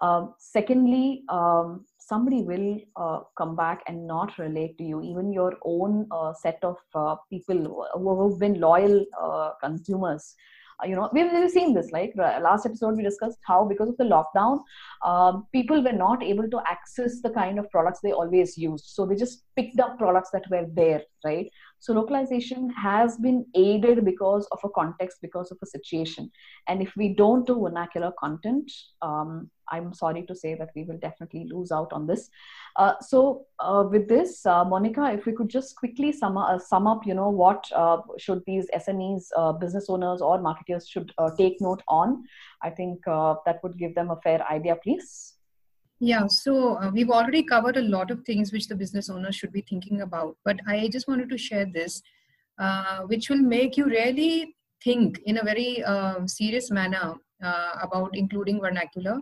Uh, 0.00 0.26
secondly, 0.38 1.22
um, 1.28 1.84
somebody 1.98 2.42
will 2.42 2.78
uh, 2.96 3.20
come 3.38 3.54
back 3.56 3.82
and 3.86 4.06
not 4.06 4.36
relate 4.38 4.76
to 4.78 4.84
you 4.84 5.02
even 5.02 5.32
your 5.32 5.54
own 5.64 6.06
uh, 6.10 6.32
set 6.32 6.58
of 6.62 6.76
uh, 6.94 7.16
people 7.30 7.88
who 7.94 8.30
have 8.30 8.38
been 8.38 8.60
loyal 8.60 9.04
uh, 9.20 9.50
consumers. 9.62 10.34
Uh, 10.82 10.88
you 10.88 10.96
know 10.96 11.08
we've, 11.12 11.30
we've 11.32 11.50
seen 11.50 11.72
this 11.72 11.92
like 11.92 12.12
last 12.16 12.66
episode 12.66 12.96
we 12.96 13.04
discussed 13.04 13.38
how 13.46 13.64
because 13.64 13.88
of 13.88 13.96
the 13.96 14.02
lockdown 14.02 14.58
um, 15.04 15.46
people 15.52 15.80
were 15.80 15.92
not 15.92 16.20
able 16.20 16.50
to 16.50 16.60
access 16.66 17.20
the 17.22 17.30
kind 17.30 17.60
of 17.60 17.70
products 17.70 18.00
they 18.02 18.10
always 18.10 18.58
used. 18.58 18.86
So 18.86 19.06
they 19.06 19.14
just 19.14 19.44
picked 19.54 19.78
up 19.78 19.98
products 19.98 20.30
that 20.32 20.50
were 20.50 20.66
there 20.72 21.02
right 21.24 21.48
so 21.78 21.92
localization 21.92 22.70
has 22.70 23.16
been 23.18 23.44
aided 23.54 24.04
because 24.04 24.46
of 24.52 24.58
a 24.64 24.70
context 24.70 25.18
because 25.20 25.50
of 25.50 25.58
a 25.62 25.66
situation. 25.66 26.30
And 26.68 26.80
if 26.80 26.94
we 26.96 27.14
don't 27.14 27.46
do 27.46 27.60
vernacular 27.60 28.12
content 28.18 28.70
um, 29.02 29.50
i'm 29.70 29.92
sorry 29.92 30.22
to 30.26 30.34
say 30.34 30.54
that 30.54 30.70
we 30.74 30.84
will 30.84 30.98
definitely 30.98 31.46
lose 31.50 31.72
out 31.72 31.92
on 31.92 32.06
this. 32.06 32.30
Uh, 32.76 32.94
so 33.00 33.46
uh, 33.60 33.84
with 33.88 34.08
this 34.08 34.44
uh, 34.46 34.64
monica 34.64 35.12
if 35.12 35.26
we 35.26 35.32
could 35.32 35.48
just 35.48 35.76
quickly 35.76 36.12
sum, 36.12 36.36
uh, 36.36 36.58
sum 36.58 36.86
up 36.86 37.06
you 37.06 37.14
know 37.14 37.28
what 37.28 37.64
uh, 37.74 37.98
should 38.18 38.42
these 38.46 38.66
smes 38.76 39.26
uh, 39.36 39.52
business 39.52 39.86
owners 39.88 40.20
or 40.20 40.40
marketers 40.40 40.88
should 40.88 41.12
take 41.38 41.60
note 41.60 41.82
on 41.88 42.24
i 42.62 42.70
think 42.70 43.00
that 43.04 43.60
would 43.62 43.78
give 43.78 43.94
them 43.94 44.10
a 44.10 44.20
fair 44.22 44.44
idea 44.50 44.76
please 44.82 45.33
yeah, 46.00 46.26
so 46.26 46.76
uh, 46.76 46.90
we've 46.92 47.10
already 47.10 47.42
covered 47.42 47.76
a 47.76 47.82
lot 47.82 48.10
of 48.10 48.24
things 48.24 48.52
which 48.52 48.68
the 48.68 48.74
business 48.74 49.08
owner 49.08 49.30
should 49.30 49.52
be 49.52 49.64
thinking 49.68 50.00
about, 50.00 50.36
but 50.44 50.58
I 50.66 50.88
just 50.88 51.06
wanted 51.06 51.30
to 51.30 51.38
share 51.38 51.66
this, 51.66 52.02
uh, 52.58 53.00
which 53.02 53.30
will 53.30 53.42
make 53.42 53.76
you 53.76 53.86
really 53.86 54.56
think 54.82 55.20
in 55.24 55.38
a 55.38 55.44
very 55.44 55.82
uh, 55.84 56.26
serious 56.26 56.70
manner 56.70 57.14
uh, 57.42 57.72
about 57.80 58.10
including 58.14 58.60
vernacular. 58.60 59.18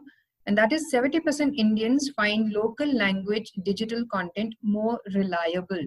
And 0.46 0.58
that 0.58 0.72
is 0.72 0.92
70% 0.92 1.54
Indians 1.56 2.10
find 2.16 2.52
local 2.52 2.92
language 2.92 3.52
digital 3.62 4.04
content 4.10 4.54
more 4.62 4.98
reliable. 5.14 5.84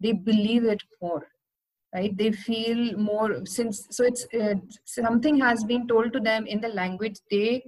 They 0.00 0.12
believe 0.12 0.64
it 0.64 0.82
more, 1.00 1.28
right? 1.94 2.16
They 2.16 2.32
feel 2.32 2.98
more 2.98 3.46
since, 3.46 3.86
so 3.90 4.04
it's 4.04 4.26
uh, 4.34 4.54
something 4.84 5.38
has 5.38 5.62
been 5.62 5.86
told 5.86 6.12
to 6.14 6.20
them 6.20 6.46
in 6.46 6.60
the 6.60 6.68
language 6.68 7.20
they 7.30 7.62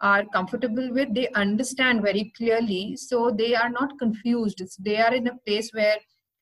are 0.00 0.24
comfortable 0.26 0.92
with 0.92 1.12
they 1.14 1.28
understand 1.30 2.02
very 2.02 2.32
clearly 2.36 2.96
so 2.96 3.30
they 3.30 3.54
are 3.54 3.68
not 3.68 3.98
confused 3.98 4.62
they 4.84 4.96
are 4.96 5.12
in 5.12 5.26
a 5.26 5.36
place 5.44 5.70
where 5.72 5.96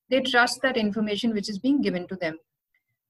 they 0.08 0.20
trust 0.20 0.62
that 0.62 0.76
information 0.76 1.32
which 1.32 1.48
is 1.48 1.58
being 1.58 1.82
given 1.82 2.06
to 2.08 2.16
them. 2.16 2.38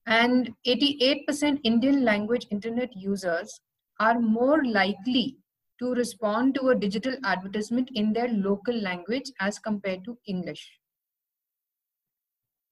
And 0.06 0.52
88% 0.66 1.60
Indian 1.64 2.04
language 2.04 2.46
internet 2.50 2.96
users 2.96 3.60
are 3.98 4.20
more 4.20 4.64
likely 4.64 5.38
to 5.78 5.92
respond 5.92 6.54
to 6.54 6.68
a 6.68 6.74
digital 6.74 7.16
advertisement 7.24 7.90
in 7.94 8.12
their 8.12 8.28
local 8.28 8.74
language 8.74 9.30
as 9.40 9.58
compared 9.58 10.04
to 10.04 10.16
English. 10.26 10.78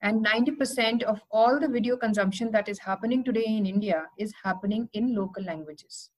And 0.01 0.25
90% 0.25 1.03
of 1.03 1.21
all 1.31 1.59
the 1.59 1.69
video 1.69 1.97
consumption 1.97 2.51
that 2.53 2.69
is 2.69 2.79
happening 2.79 3.25
today 3.25 3.45
in 3.45 3.67
India 3.67 4.05
is 4.19 4.33
happening 4.43 4.89
in 4.93 5.15
local 5.15 5.43
languages. 5.43 6.11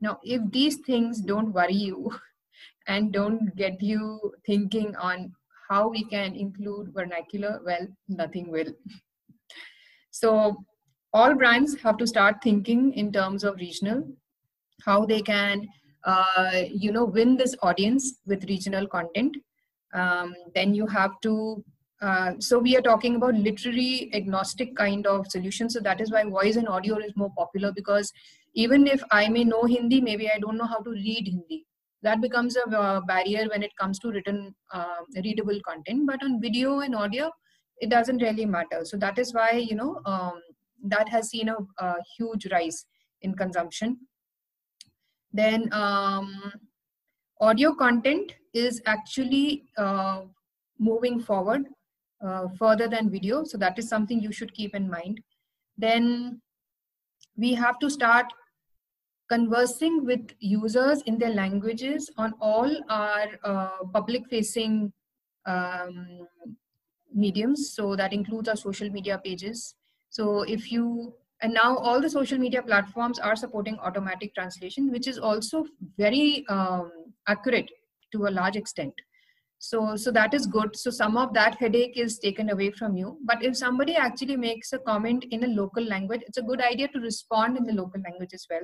Now, 0.00 0.18
if 0.22 0.40
these 0.50 0.78
things 0.78 1.20
don't 1.20 1.52
worry 1.52 1.74
you 1.74 2.10
and 2.86 3.12
don't 3.12 3.54
get 3.56 3.82
you 3.82 4.32
thinking 4.46 4.96
on 4.96 5.32
how 5.68 5.88
we 5.88 6.04
can 6.04 6.34
include 6.34 6.92
vernacular, 6.94 7.60
well, 7.64 7.86
nothing 8.08 8.50
will. 8.50 8.66
So 10.12 10.64
all 11.12 11.34
brands 11.34 11.76
have 11.80 11.96
to 11.98 12.06
start 12.06 12.42
thinking 12.42 12.92
in 12.94 13.12
terms 13.12 13.44
of 13.44 13.56
regional, 13.56 14.04
how 14.84 15.06
they 15.06 15.22
can, 15.22 15.68
uh, 16.04 16.62
you 16.68 16.92
know, 16.92 17.04
win 17.04 17.36
this 17.36 17.54
audience 17.62 18.18
with 18.26 18.44
regional 18.44 18.86
content. 18.86 19.36
Um, 19.94 20.34
then 20.54 20.74
you 20.74 20.86
have 20.86 21.12
to, 21.22 21.64
uh, 22.02 22.32
so 22.38 22.58
we 22.58 22.76
are 22.76 22.82
talking 22.82 23.16
about 23.16 23.34
literary 23.34 24.10
agnostic 24.14 24.76
kind 24.76 25.06
of 25.06 25.26
solution. 25.28 25.70
So 25.70 25.80
that 25.80 26.00
is 26.00 26.10
why 26.10 26.24
voice 26.24 26.56
and 26.56 26.68
audio 26.68 26.98
is 26.98 27.12
more 27.16 27.32
popular 27.36 27.72
because 27.72 28.12
even 28.54 28.86
if 28.86 29.02
I 29.10 29.28
may 29.28 29.44
know 29.44 29.64
Hindi, 29.64 30.00
maybe 30.00 30.30
I 30.30 30.38
don't 30.38 30.58
know 30.58 30.66
how 30.66 30.78
to 30.78 30.90
read 30.90 31.26
Hindi. 31.26 31.66
That 32.02 32.20
becomes 32.20 32.56
a 32.56 32.66
uh, 32.66 33.00
barrier 33.00 33.46
when 33.50 33.62
it 33.62 33.76
comes 33.76 33.98
to 34.00 34.10
written 34.10 34.54
uh, 34.72 35.02
readable 35.22 35.60
content. 35.66 36.06
But 36.06 36.22
on 36.22 36.40
video 36.40 36.80
and 36.80 36.94
audio 36.94 37.30
it 37.80 37.88
doesn't 37.88 38.22
really 38.22 38.46
matter. 38.46 38.84
So 38.84 38.96
that 38.98 39.18
is 39.18 39.34
why 39.34 39.52
you 39.52 39.74
know 39.74 40.00
um, 40.04 40.40
that 40.84 41.08
has 41.08 41.30
seen 41.30 41.48
a, 41.48 41.56
a, 41.78 41.96
huge 42.16 42.46
rise 42.50 42.86
in 43.22 43.34
consumption. 43.34 43.98
Then 45.32 45.72
um, 45.72 46.52
audio 47.40 47.74
content 47.74 48.34
is 48.54 48.80
actually 48.86 49.64
uh, 49.76 50.22
moving 50.78 51.20
forward 51.20 51.66
uh, 52.24 52.48
further 52.58 52.88
than 52.88 53.10
video. 53.10 53.44
So 53.44 53.58
that 53.58 53.78
is 53.78 53.88
something 53.88 54.20
you 54.20 54.32
should 54.32 54.54
keep 54.54 54.74
in 54.74 54.90
mind. 54.90 55.20
Then 55.78 56.40
we 57.36 57.54
have 57.54 57.78
to 57.78 57.90
start 57.90 58.26
conversing 59.30 60.04
with 60.04 60.32
users 60.40 61.02
in 61.02 61.16
their 61.16 61.30
languages 61.30 62.10
on 62.16 62.34
all 62.40 62.70
our 62.88 63.26
uh, 63.44 63.84
public 63.92 64.28
facing 64.28 64.92
um, 65.46 66.26
mediums. 67.14 67.72
So 67.72 67.94
that 67.94 68.12
includes 68.12 68.48
our 68.48 68.56
social 68.56 68.90
media 68.90 69.20
pages. 69.24 69.74
So 70.08 70.42
if 70.42 70.72
you, 70.72 71.14
and 71.42 71.54
now 71.54 71.76
all 71.76 72.00
the 72.00 72.10
social 72.10 72.38
media 72.38 72.60
platforms 72.60 73.20
are 73.20 73.36
supporting 73.36 73.78
automatic 73.78 74.34
translation, 74.34 74.90
which 74.90 75.06
is 75.06 75.18
also 75.18 75.64
very 75.96 76.44
um, 76.48 76.90
accurate 77.28 77.70
to 78.12 78.26
a 78.26 78.30
large 78.30 78.56
extent. 78.56 78.92
So, 79.58 79.94
so 79.94 80.10
that 80.10 80.34
is 80.34 80.46
good. 80.46 80.74
So 80.74 80.90
some 80.90 81.16
of 81.16 81.34
that 81.34 81.54
headache 81.56 81.96
is 81.96 82.18
taken 82.18 82.50
away 82.50 82.70
from 82.72 82.96
you. 82.96 83.18
But 83.24 83.44
if 83.44 83.56
somebody 83.56 83.94
actually 83.94 84.36
makes 84.36 84.72
a 84.72 84.78
comment 84.78 85.26
in 85.30 85.44
a 85.44 85.48
local 85.48 85.84
language, 85.84 86.22
it's 86.26 86.38
a 86.38 86.42
good 86.42 86.60
idea 86.60 86.88
to 86.88 86.98
respond 86.98 87.58
in 87.58 87.64
the 87.64 87.74
local 87.74 88.00
language 88.00 88.30
as 88.34 88.46
well 88.50 88.62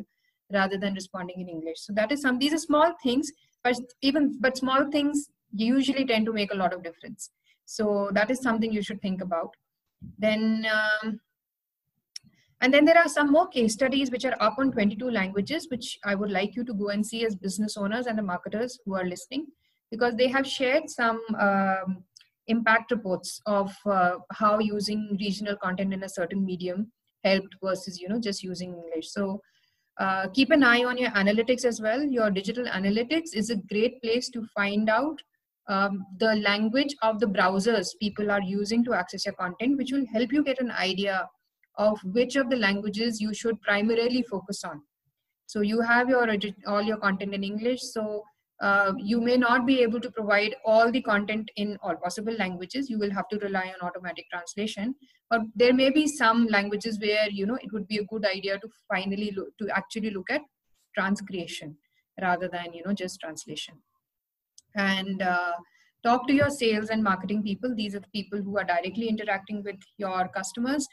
rather 0.53 0.79
than 0.79 0.95
responding 0.95 1.41
in 1.41 1.49
English. 1.49 1.79
So 1.79 1.93
that 1.95 2.13
is 2.13 2.23
some, 2.23 2.39
these 2.39 2.55
are 2.55 2.59
small 2.59 2.93
things, 3.03 3.31
but 3.65 3.77
even, 4.03 4.39
but 4.41 4.57
small 4.57 4.91
things 4.91 5.29
usually 5.53 6.05
tend 6.05 6.27
to 6.27 6.33
make 6.33 6.53
a 6.53 6.57
lot 6.57 6.73
of 6.73 6.83
difference. 6.83 7.31
So 7.65 8.11
that 8.13 8.31
is 8.31 8.41
something 8.41 8.73
you 8.73 8.83
should 8.83 9.03
think 9.03 9.21
about. 9.21 9.51
Then, 10.19 10.67
um, 10.73 11.21
and 12.61 12.73
then 12.73 12.85
there 12.85 12.99
are 12.99 13.09
some 13.09 13.31
more 13.31 13.49
case 13.49 13.75
studies 13.75 14.11
which 14.11 14.25
are 14.25 14.37
up 14.41 14.55
on 14.59 14.73
22 14.73 15.11
languages, 15.11 15.67
which 15.71 15.99
I 16.05 16.15
would 16.15 16.31
like 16.31 16.57
you 16.57 16.65
to 16.65 16.75
go 16.75 16.89
and 16.89 17.05
see 17.05 17.25
as 17.25 17.35
business 17.35 17.77
owners 17.77 18.07
and 18.07 18.17
the 18.17 18.23
marketers 18.23 18.79
who 18.85 18.95
are 18.95 19.05
listening, 19.05 19.47
because 19.91 20.15
they 20.15 20.29
have 20.29 20.47
shared 20.47 20.89
some 20.89 21.21
um, 21.39 22.05
impact 22.47 22.93
reports 22.93 23.41
of 23.47 23.75
uh, 23.85 24.17
how 24.33 24.59
using 24.59 25.17
regional 25.21 25.57
content 25.57 25.93
in 25.93 26.03
a 26.05 26.09
certain 26.09 26.45
medium 26.45 26.93
helped 27.25 27.57
versus, 27.63 28.01
you 28.01 28.09
know, 28.09 28.21
just 28.21 28.43
using 28.43 28.75
English. 28.75 29.11
So 29.11 29.41
uh, 29.99 30.29
keep 30.29 30.51
an 30.51 30.63
eye 30.63 30.85
on 30.85 30.99
your 30.99 31.11
analytics 31.11 31.65
as 31.65 31.81
well. 31.81 32.03
Your 32.03 32.31
digital 32.31 32.67
analytics 32.67 33.35
is 33.35 33.51
a 33.51 33.57
great 33.57 34.03
place 34.03 34.29
to 34.31 34.45
find 34.55 34.91
out 34.91 35.21
um, 35.69 36.05
the 36.19 36.37
language 36.37 36.95
of 37.03 37.19
the 37.19 37.27
browsers 37.27 37.89
people 38.01 38.31
are 38.31 38.43
using 38.43 38.85
to 38.85 38.95
access 38.95 39.25
your 39.25 39.35
content, 39.35 39.79
which 39.79 39.93
will 39.93 40.07
help 40.13 40.33
you 40.33 40.45
get 40.45 40.61
an 40.61 40.71
idea 40.71 41.29
of 41.77 41.99
which 42.05 42.37
of 42.37 42.51
the 42.51 42.57
languages 42.57 43.21
you 43.21 43.35
should 43.35 43.61
primarily 43.63 44.23
focus 44.23 44.65
on. 44.65 44.83
So 45.47 45.61
you 45.61 45.81
have 45.81 46.09
your 46.09 46.29
all 46.67 46.83
your 46.83 46.97
content 46.99 47.35
in 47.35 47.45
English. 47.45 47.83
So 47.83 48.25
uh, 48.61 48.93
you 48.97 49.21
may 49.21 49.37
not 49.37 49.67
be 49.67 49.83
able 49.83 50.01
to 50.01 50.11
provide 50.11 50.57
all 50.65 50.91
the 50.91 51.03
content 51.03 51.51
in 51.57 51.77
all 51.83 51.95
possible 51.97 52.33
languages. 52.35 52.89
You 52.89 52.99
will 52.99 53.11
have 53.11 53.29
to 53.29 53.39
rely 53.39 53.73
on 53.75 53.87
automatic 53.87 54.27
translation. 54.31 54.95
But 55.29 55.43
there 55.55 55.75
may 55.75 55.91
be 55.91 56.07
some 56.07 56.47
languages 56.47 56.99
where 57.01 57.29
you 57.31 57.47
know 57.47 57.59
it 57.63 57.73
would 57.73 57.87
be 57.87 57.99
a 57.99 58.05
good 58.05 58.25
idea 58.25 58.59
to 58.59 58.69
finally 58.89 59.33
look, 59.37 59.49
to 59.59 59.69
actually 59.77 60.11
look 60.11 60.31
at 60.31 60.43
transcreation 60.99 61.75
rather 62.23 62.49
than 62.49 62.73
you 62.73 62.83
know 62.85 62.95
just 62.95 63.21
translation. 63.21 63.75
And 64.75 65.21
uh, 65.21 65.53
talk 66.03 66.27
to 66.29 66.35
your 66.35 66.51
sales 66.51 66.89
and 66.89 67.03
marketing 67.03 67.43
people. 67.43 67.75
These 67.75 67.95
are 67.95 68.01
the 68.01 68.15
people 68.15 68.41
who 68.41 68.57
are 68.59 68.65
directly 68.65 69.09
interacting 69.09 69.63
with 69.65 69.77
your 69.99 70.29
customers 70.29 70.87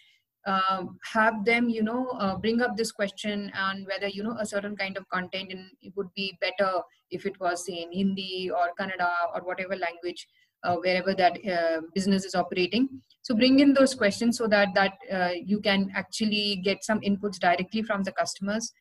um, 0.45 0.97
have 1.11 1.45
them 1.45 1.69
you 1.69 1.83
know 1.83 2.07
uh, 2.19 2.35
bring 2.35 2.61
up 2.61 2.75
this 2.75 2.91
question 2.91 3.51
and 3.55 3.87
whether 3.87 4.07
you 4.07 4.23
know 4.23 4.35
a 4.39 4.45
certain 4.45 4.75
kind 4.75 4.97
of 4.97 5.07
content 5.09 5.51
in, 5.51 5.69
it 5.81 5.93
would 5.95 6.13
be 6.15 6.37
better 6.41 6.81
if 7.11 7.25
it 7.25 7.39
was 7.39 7.65
say 7.65 7.73
in 7.83 7.91
hindi 7.91 8.49
or 8.49 8.71
kannada 8.79 9.11
or 9.33 9.41
whatever 9.41 9.75
language 9.75 10.27
uh, 10.63 10.75
wherever 10.77 11.13
that 11.13 11.37
uh, 11.45 11.81
business 11.93 12.25
is 12.25 12.35
operating. 12.35 12.89
So 13.21 13.35
bring 13.35 13.59
in 13.59 13.73
those 13.73 13.93
questions 13.93 14.37
so 14.37 14.47
that 14.47 14.69
that 14.75 14.93
uh, 15.11 15.33
you 15.45 15.59
can 15.59 15.91
actually 15.95 16.57
get 16.63 16.83
some 16.83 16.99
inputs 17.01 17.39
directly 17.39 17.83
from 17.83 18.03
the 18.03 18.11
customers. 18.11 18.71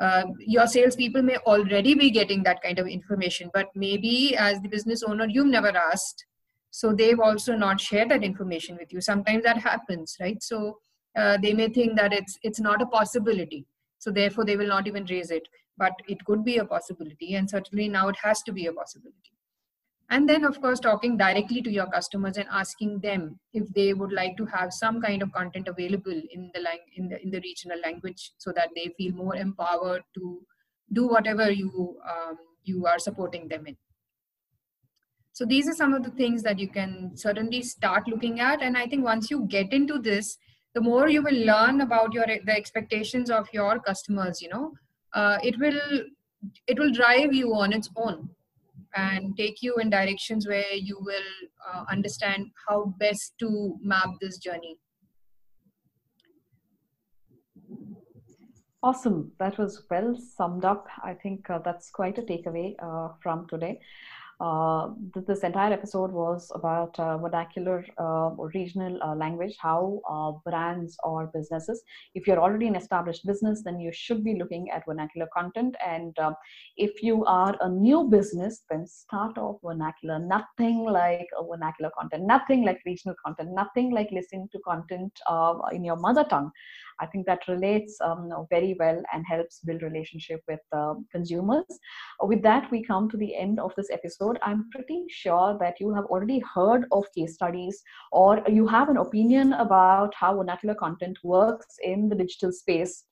Uh, 0.00 0.24
your 0.38 0.66
salespeople 0.68 1.22
may 1.22 1.36
already 1.38 1.94
be 1.94 2.10
getting 2.10 2.44
that 2.44 2.62
kind 2.62 2.78
of 2.78 2.86
information 2.86 3.50
but 3.52 3.66
maybe 3.74 4.36
as 4.36 4.60
the 4.60 4.68
business 4.68 5.02
owner 5.02 5.26
you've 5.28 5.46
never 5.46 5.76
asked. 5.76 6.24
So 6.70 6.92
they've 6.92 7.18
also 7.18 7.56
not 7.56 7.80
shared 7.80 8.10
that 8.10 8.22
information 8.22 8.76
with 8.76 8.92
you. 8.92 9.00
Sometimes 9.00 9.42
that 9.42 9.58
happens 9.58 10.16
right? 10.20 10.40
So 10.40 10.78
uh, 11.16 11.38
they 11.38 11.52
may 11.52 11.68
think 11.68 11.96
that 11.96 12.12
it's 12.12 12.38
it's 12.42 12.60
not 12.60 12.82
a 12.82 12.86
possibility. 12.86 13.66
So 13.98 14.10
therefore 14.10 14.44
they 14.44 14.56
will 14.56 14.68
not 14.68 14.86
even 14.86 15.06
raise 15.06 15.30
it. 15.30 15.48
But 15.76 15.92
it 16.08 16.24
could 16.24 16.44
be 16.44 16.58
a 16.58 16.64
possibility 16.64 17.34
and 17.34 17.48
certainly 17.48 17.88
now 17.88 18.08
it 18.08 18.16
has 18.22 18.42
to 18.42 18.52
be 18.52 18.66
a 18.66 18.72
possibility. 18.72 19.32
And 20.10 20.28
then 20.28 20.44
of 20.44 20.60
course 20.60 20.80
talking 20.80 21.16
directly 21.16 21.62
to 21.62 21.70
your 21.70 21.86
customers 21.86 22.36
and 22.36 22.48
asking 22.50 23.00
them 23.00 23.38
if 23.52 23.68
they 23.74 23.92
would 23.94 24.12
like 24.12 24.36
to 24.38 24.46
have 24.46 24.72
some 24.72 25.00
kind 25.00 25.22
of 25.22 25.32
content 25.32 25.68
available 25.68 26.20
in 26.32 26.50
the 26.54 26.60
lang- 26.60 26.90
in 26.96 27.08
the 27.08 27.22
in 27.22 27.30
the 27.30 27.40
regional 27.40 27.78
language 27.80 28.32
so 28.38 28.52
that 28.52 28.70
they 28.74 28.92
feel 28.96 29.12
more 29.12 29.36
empowered 29.36 30.02
to 30.14 30.40
do 30.92 31.06
whatever 31.06 31.50
you 31.50 31.98
um, 32.10 32.38
you 32.64 32.86
are 32.86 32.98
supporting 32.98 33.48
them 33.48 33.66
in. 33.66 33.76
So 35.32 35.44
these 35.44 35.68
are 35.68 35.74
some 35.74 35.94
of 35.94 36.02
the 36.02 36.10
things 36.10 36.42
that 36.42 36.58
you 36.58 36.68
can 36.68 37.12
certainly 37.14 37.62
start 37.62 38.08
looking 38.08 38.40
at. 38.40 38.62
And 38.62 38.76
i 38.76 38.86
think 38.86 39.04
once 39.04 39.30
you 39.30 39.46
get 39.46 39.72
into 39.72 39.98
this 39.98 40.36
the 40.74 40.80
more 40.80 41.08
you 41.08 41.22
will 41.22 41.46
learn 41.46 41.80
about 41.80 42.12
your 42.12 42.26
the 42.26 42.56
expectations 42.56 43.30
of 43.30 43.48
your 43.52 43.78
customers 43.80 44.40
you 44.42 44.48
know 44.48 44.72
uh, 45.14 45.38
it 45.42 45.58
will 45.58 45.80
it 46.66 46.78
will 46.78 46.92
drive 46.92 47.32
you 47.32 47.54
on 47.54 47.72
its 47.72 47.90
own 47.96 48.28
and 48.94 49.36
take 49.36 49.62
you 49.62 49.76
in 49.76 49.90
directions 49.90 50.46
where 50.46 50.72
you 50.72 50.98
will 51.00 51.30
uh, 51.68 51.84
understand 51.90 52.46
how 52.68 52.94
best 52.98 53.34
to 53.38 53.76
map 53.82 54.10
this 54.20 54.38
journey. 54.38 54.78
Awesome. 58.82 59.32
That 59.38 59.58
was 59.58 59.82
well 59.90 60.16
summed 60.36 60.64
up. 60.64 60.86
I 61.02 61.14
think 61.14 61.50
uh, 61.50 61.58
that's 61.58 61.90
quite 61.90 62.16
a 62.18 62.22
takeaway 62.22 62.76
uh, 62.80 63.14
from 63.20 63.46
today 63.48 63.80
uh, 64.40 64.90
this 65.26 65.40
entire 65.40 65.72
episode 65.72 66.12
was 66.12 66.52
about 66.54 66.98
uh, 67.00 67.18
vernacular 67.18 67.84
uh, 67.98 68.30
or 68.30 68.50
regional 68.54 68.98
uh, 69.02 69.14
language, 69.14 69.56
how 69.58 70.00
uh, 70.08 70.30
brands 70.48 70.96
or 71.02 71.30
businesses, 71.34 71.82
if 72.14 72.26
you're 72.26 72.40
already 72.40 72.68
an 72.68 72.76
established 72.76 73.26
business, 73.26 73.62
then 73.64 73.80
you 73.80 73.90
should 73.92 74.22
be 74.22 74.36
looking 74.38 74.70
at 74.70 74.84
vernacular 74.86 75.26
content. 75.36 75.74
And 75.84 76.16
um, 76.20 76.36
if 76.76 77.02
you 77.02 77.24
are 77.24 77.56
a 77.60 77.68
new 77.68 78.04
business, 78.04 78.62
then 78.70 78.86
start 78.86 79.38
off 79.38 79.56
vernacular. 79.64 80.20
Nothing 80.20 80.84
like 80.84 81.26
vernacular 81.50 81.90
content, 81.98 82.24
nothing 82.24 82.64
like 82.64 82.80
regional 82.86 83.16
content, 83.24 83.50
nothing 83.52 83.92
like 83.92 84.10
listening 84.12 84.48
to 84.52 84.58
content 84.60 85.18
in 85.72 85.84
your 85.84 85.96
mother 85.96 86.24
tongue. 86.24 86.52
I 87.00 87.06
think 87.06 87.26
that 87.26 87.46
relates 87.48 87.96
um, 88.00 88.30
very 88.50 88.76
well 88.78 89.02
and 89.12 89.24
helps 89.26 89.60
build 89.60 89.82
relationship 89.82 90.40
with 90.48 90.60
uh, 90.72 90.94
consumers. 91.12 91.64
With 92.22 92.42
that, 92.42 92.70
we 92.70 92.82
come 92.84 93.08
to 93.10 93.16
the 93.16 93.34
end 93.36 93.60
of 93.60 93.72
this 93.76 93.90
episode. 93.90 94.38
I'm 94.42 94.68
pretty 94.70 95.04
sure 95.08 95.56
that 95.60 95.80
you 95.80 95.92
have 95.94 96.04
already 96.06 96.42
heard 96.54 96.86
of 96.92 97.04
case 97.16 97.34
studies 97.34 97.82
or 98.12 98.42
you 98.48 98.66
have 98.66 98.88
an 98.88 98.96
opinion 98.96 99.52
about 99.54 100.14
how 100.14 100.36
vernacular 100.36 100.74
content 100.74 101.18
works 101.22 101.76
in 101.82 102.08
the 102.08 102.16
digital 102.16 102.52
space. 102.52 103.04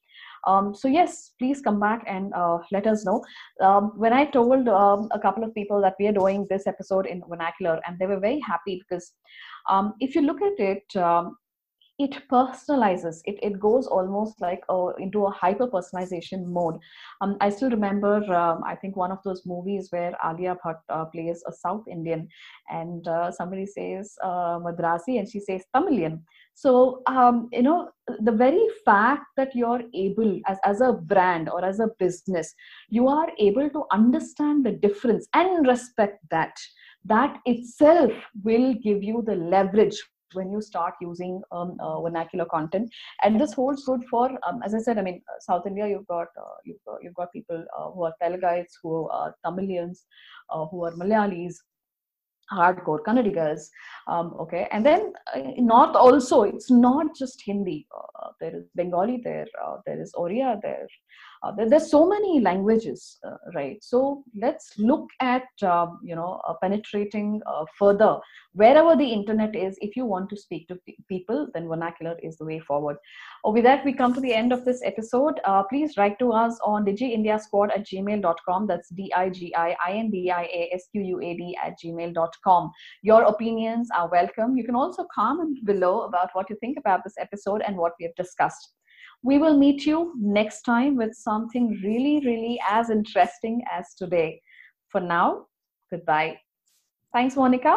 Um, 0.47 0.75
so 0.75 0.87
yes, 0.89 1.33
please 1.39 1.61
come 1.61 1.81
back 1.81 2.05
and 2.07 2.33
uh, 2.35 2.59
let 2.71 2.87
us 2.87 3.05
know. 3.05 3.23
Um, 3.61 3.93
when 3.97 4.13
I 4.13 4.27
told 4.27 4.69
um, 4.69 5.09
a 5.11 5.19
couple 5.19 5.43
of 5.43 5.53
people 5.55 5.81
that 5.83 5.95
we 5.99 6.07
are 6.07 6.13
doing 6.13 6.47
this 6.49 6.67
episode 6.67 7.07
in 7.07 7.23
vernacular, 7.29 7.81
and 7.87 7.99
they 7.99 8.07
were 8.07 8.21
very 8.21 8.41
happy 8.41 8.81
because 8.89 9.13
um, 9.69 9.95
if 10.01 10.15
you 10.15 10.23
look 10.23 10.41
at 10.43 10.59
it, 10.59 10.97
um, 10.97 11.37
it 11.99 12.29
personalizes. 12.29 13.21
It 13.25 13.39
it 13.43 13.59
goes 13.59 13.87
almost 13.87 14.41
like 14.41 14.63
uh, 14.69 14.89
into 14.99 15.25
a 15.27 15.31
hyper 15.31 15.67
personalization 15.67 16.45
mode. 16.47 16.79
Um, 17.21 17.37
i 17.41 17.49
still 17.49 17.71
remember 17.71 18.17
um, 18.35 18.63
i 18.65 18.75
think 18.75 18.97
one 18.97 19.11
of 19.11 19.23
those 19.25 19.43
movies 19.47 19.89
where 19.91 20.13
alia 20.25 20.57
bhatt 20.65 20.81
uh, 20.89 21.05
plays 21.07 21.43
a 21.47 21.53
south 21.53 21.85
indian 21.89 22.29
and 22.69 23.09
uh, 23.09 23.31
somebody 23.31 23.67
says 23.67 24.15
uh, 24.23 24.59
madrasi 24.67 25.19
and 25.19 25.29
she 25.29 25.41
says 25.41 25.65
tamilian. 25.75 26.23
So 26.55 27.03
um, 27.07 27.49
you 27.53 27.63
know 27.63 27.91
the 28.21 28.33
very 28.33 28.67
fact 28.85 29.27
that 29.37 29.55
you're 29.55 29.83
able 29.95 30.41
as, 30.47 30.59
as 30.65 30.81
a 30.81 30.93
brand 30.93 31.49
or 31.49 31.65
as 31.65 31.81
a 31.81 31.89
business 31.99 32.55
you 32.89 33.09
are 33.09 33.31
able 33.39 33.69
to 33.71 33.85
understand 33.93 34.65
the 34.65 34.73
difference 34.73 35.27
and 35.35 35.67
respect 35.67 36.19
that 36.31 36.55
that 37.05 37.39
itself 37.47 38.13
will 38.43 38.75
give 38.75 39.03
you 39.03 39.23
the 39.27 39.35
leverage 39.35 40.01
when 40.35 40.51
you 40.51 40.61
start 40.61 40.95
using 41.01 41.41
um, 41.53 41.77
uh, 41.81 42.01
vernacular 42.01 42.45
content. 42.45 42.91
And 43.23 43.41
this 43.41 43.53
holds 43.53 43.85
good 43.85 44.05
for 44.11 44.31
um, 44.47 44.61
as 44.65 44.75
i 44.75 44.79
said 44.79 44.99
i 44.99 45.03
mean 45.03 45.23
uh, 45.33 45.39
south 45.41 45.67
india 45.67 45.87
you've 45.87 46.07
got 46.07 46.29
uh, 46.45 46.57
you've, 46.65 46.83
got, 46.87 46.99
you've 47.03 47.15
got 47.15 47.33
people 47.33 47.65
uh, 47.79 47.91
who 47.91 48.05
are 48.05 48.15
telugites 48.23 48.73
who 48.83 49.09
are 49.09 49.35
tamilians 49.45 50.05
uh, 50.51 50.65
who 50.67 50.85
are 50.85 50.93
malayalis 50.93 51.57
hardcore 52.53 53.01
kannadigas 53.07 53.63
um, 54.09 54.35
okay? 54.39 54.69
And 54.71 54.87
then 54.87 55.13
uh, 55.35 55.41
north 55.59 55.97
also 55.97 56.43
it's 56.43 56.71
not 56.71 57.17
just 57.17 57.43
hindi. 57.45 57.87
There 58.41 58.55
is 58.55 58.65
bengali 58.77 59.21
there 59.25 59.47
there 59.87 60.01
is 60.01 60.13
oriya 60.15 60.61
there 60.63 60.87
uh, 61.47 61.53
there, 61.53 61.69
there's 61.69 61.91
so 61.91 62.09
many 62.09 62.41
languages 62.41 63.19
uh, 63.27 63.37
right? 63.55 63.83
So 63.83 64.25
let's 64.35 64.73
look 64.79 65.09
at 65.21 65.45
um, 65.63 66.01
you 66.03 66.17
know 66.17 66.41
uh, 66.49 66.55
penetrating 66.63 67.43
uh, 67.47 67.67
further. 67.79 68.19
Wherever 68.53 68.97
the 68.97 69.07
internet 69.07 69.55
is 69.55 69.77
if 69.81 69.95
you 69.97 70.07
want 70.07 70.31
to 70.31 70.37
speak 70.37 70.67
to 70.69 70.79
people 71.09 71.49
then 71.55 71.69
vernacular 71.69 72.17
is 72.23 72.39
the 72.39 72.45
way 72.45 72.59
forward. 72.61 72.97
Oh, 73.45 73.53
with 73.53 73.65
that 73.65 73.85
we 73.85 73.93
come 73.93 74.15
to 74.15 74.21
the 74.21 74.35
end 74.35 74.53
of 74.53 74.65
this 74.65 74.81
episode. 74.85 75.41
Uh, 75.45 75.63
please 75.65 75.97
write 75.97 76.19
to 76.19 76.33
us 76.33 76.59
on 76.65 76.85
digiindiasquad 76.85 77.71
at 77.71 77.87
gmail.com 77.87 78.67
that's 78.67 78.89
d-i-g-i-i-n-d-i-a-s-q-u-a-d 78.91 81.57
at 81.63 81.79
gmail.com 81.83 82.73
your 83.03 83.23
opinions 83.25 83.89
are 83.97 84.09
welcome. 84.11 84.57
You 84.57 84.65
can 84.65 84.75
also 84.75 85.07
comment 85.15 85.65
below 85.65 86.03
about 86.03 86.31
what 86.33 86.51
you 86.51 86.57
think 86.61 86.79
about 86.79 87.05
this 87.05 87.15
episode 87.19 87.63
and 87.67 87.77
what 87.77 87.93
we 87.99 88.07
have 88.07 88.15
discussed 88.17 88.73
we 89.27 89.39
will 89.39 89.57
meet 89.59 89.85
you 89.85 90.13
next 90.17 90.63
time 90.63 90.97
with 90.97 91.13
something 91.13 91.81
really, 91.83 92.23
really 92.25 92.61
as 92.71 92.91
interesting 92.91 93.61
as 93.77 93.93
today. 93.99 94.41
For 94.89 95.01
now, 95.01 95.47
goodbye. 95.91 96.37
Thanks, 97.13 97.35
Monica. 97.35 97.75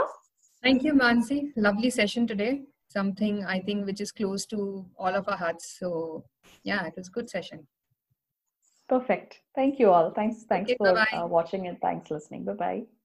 Thank 0.61 0.83
you, 0.83 0.93
Mansi. 0.93 1.51
Lovely 1.55 1.89
session 1.89 2.27
today. 2.27 2.61
Something 2.89 3.45
I 3.45 3.61
think 3.61 3.87
which 3.87 3.99
is 3.99 4.11
close 4.11 4.45
to 4.47 4.85
all 4.97 5.15
of 5.15 5.27
our 5.27 5.37
hearts. 5.37 5.77
So, 5.79 6.23
yeah, 6.63 6.85
it 6.85 6.93
was 6.95 7.07
a 7.07 7.11
good 7.11 7.29
session. 7.29 7.67
Perfect. 8.87 9.41
Thank 9.55 9.79
you 9.79 9.89
all. 9.89 10.11
Thanks. 10.11 10.43
Thanks 10.43 10.69
okay, 10.69 10.77
for 10.77 10.97
uh, 10.97 11.25
watching 11.25 11.67
and 11.67 11.81
thanks 11.81 12.11
listening. 12.11 12.45
Bye 12.45 12.53
bye. 12.53 12.98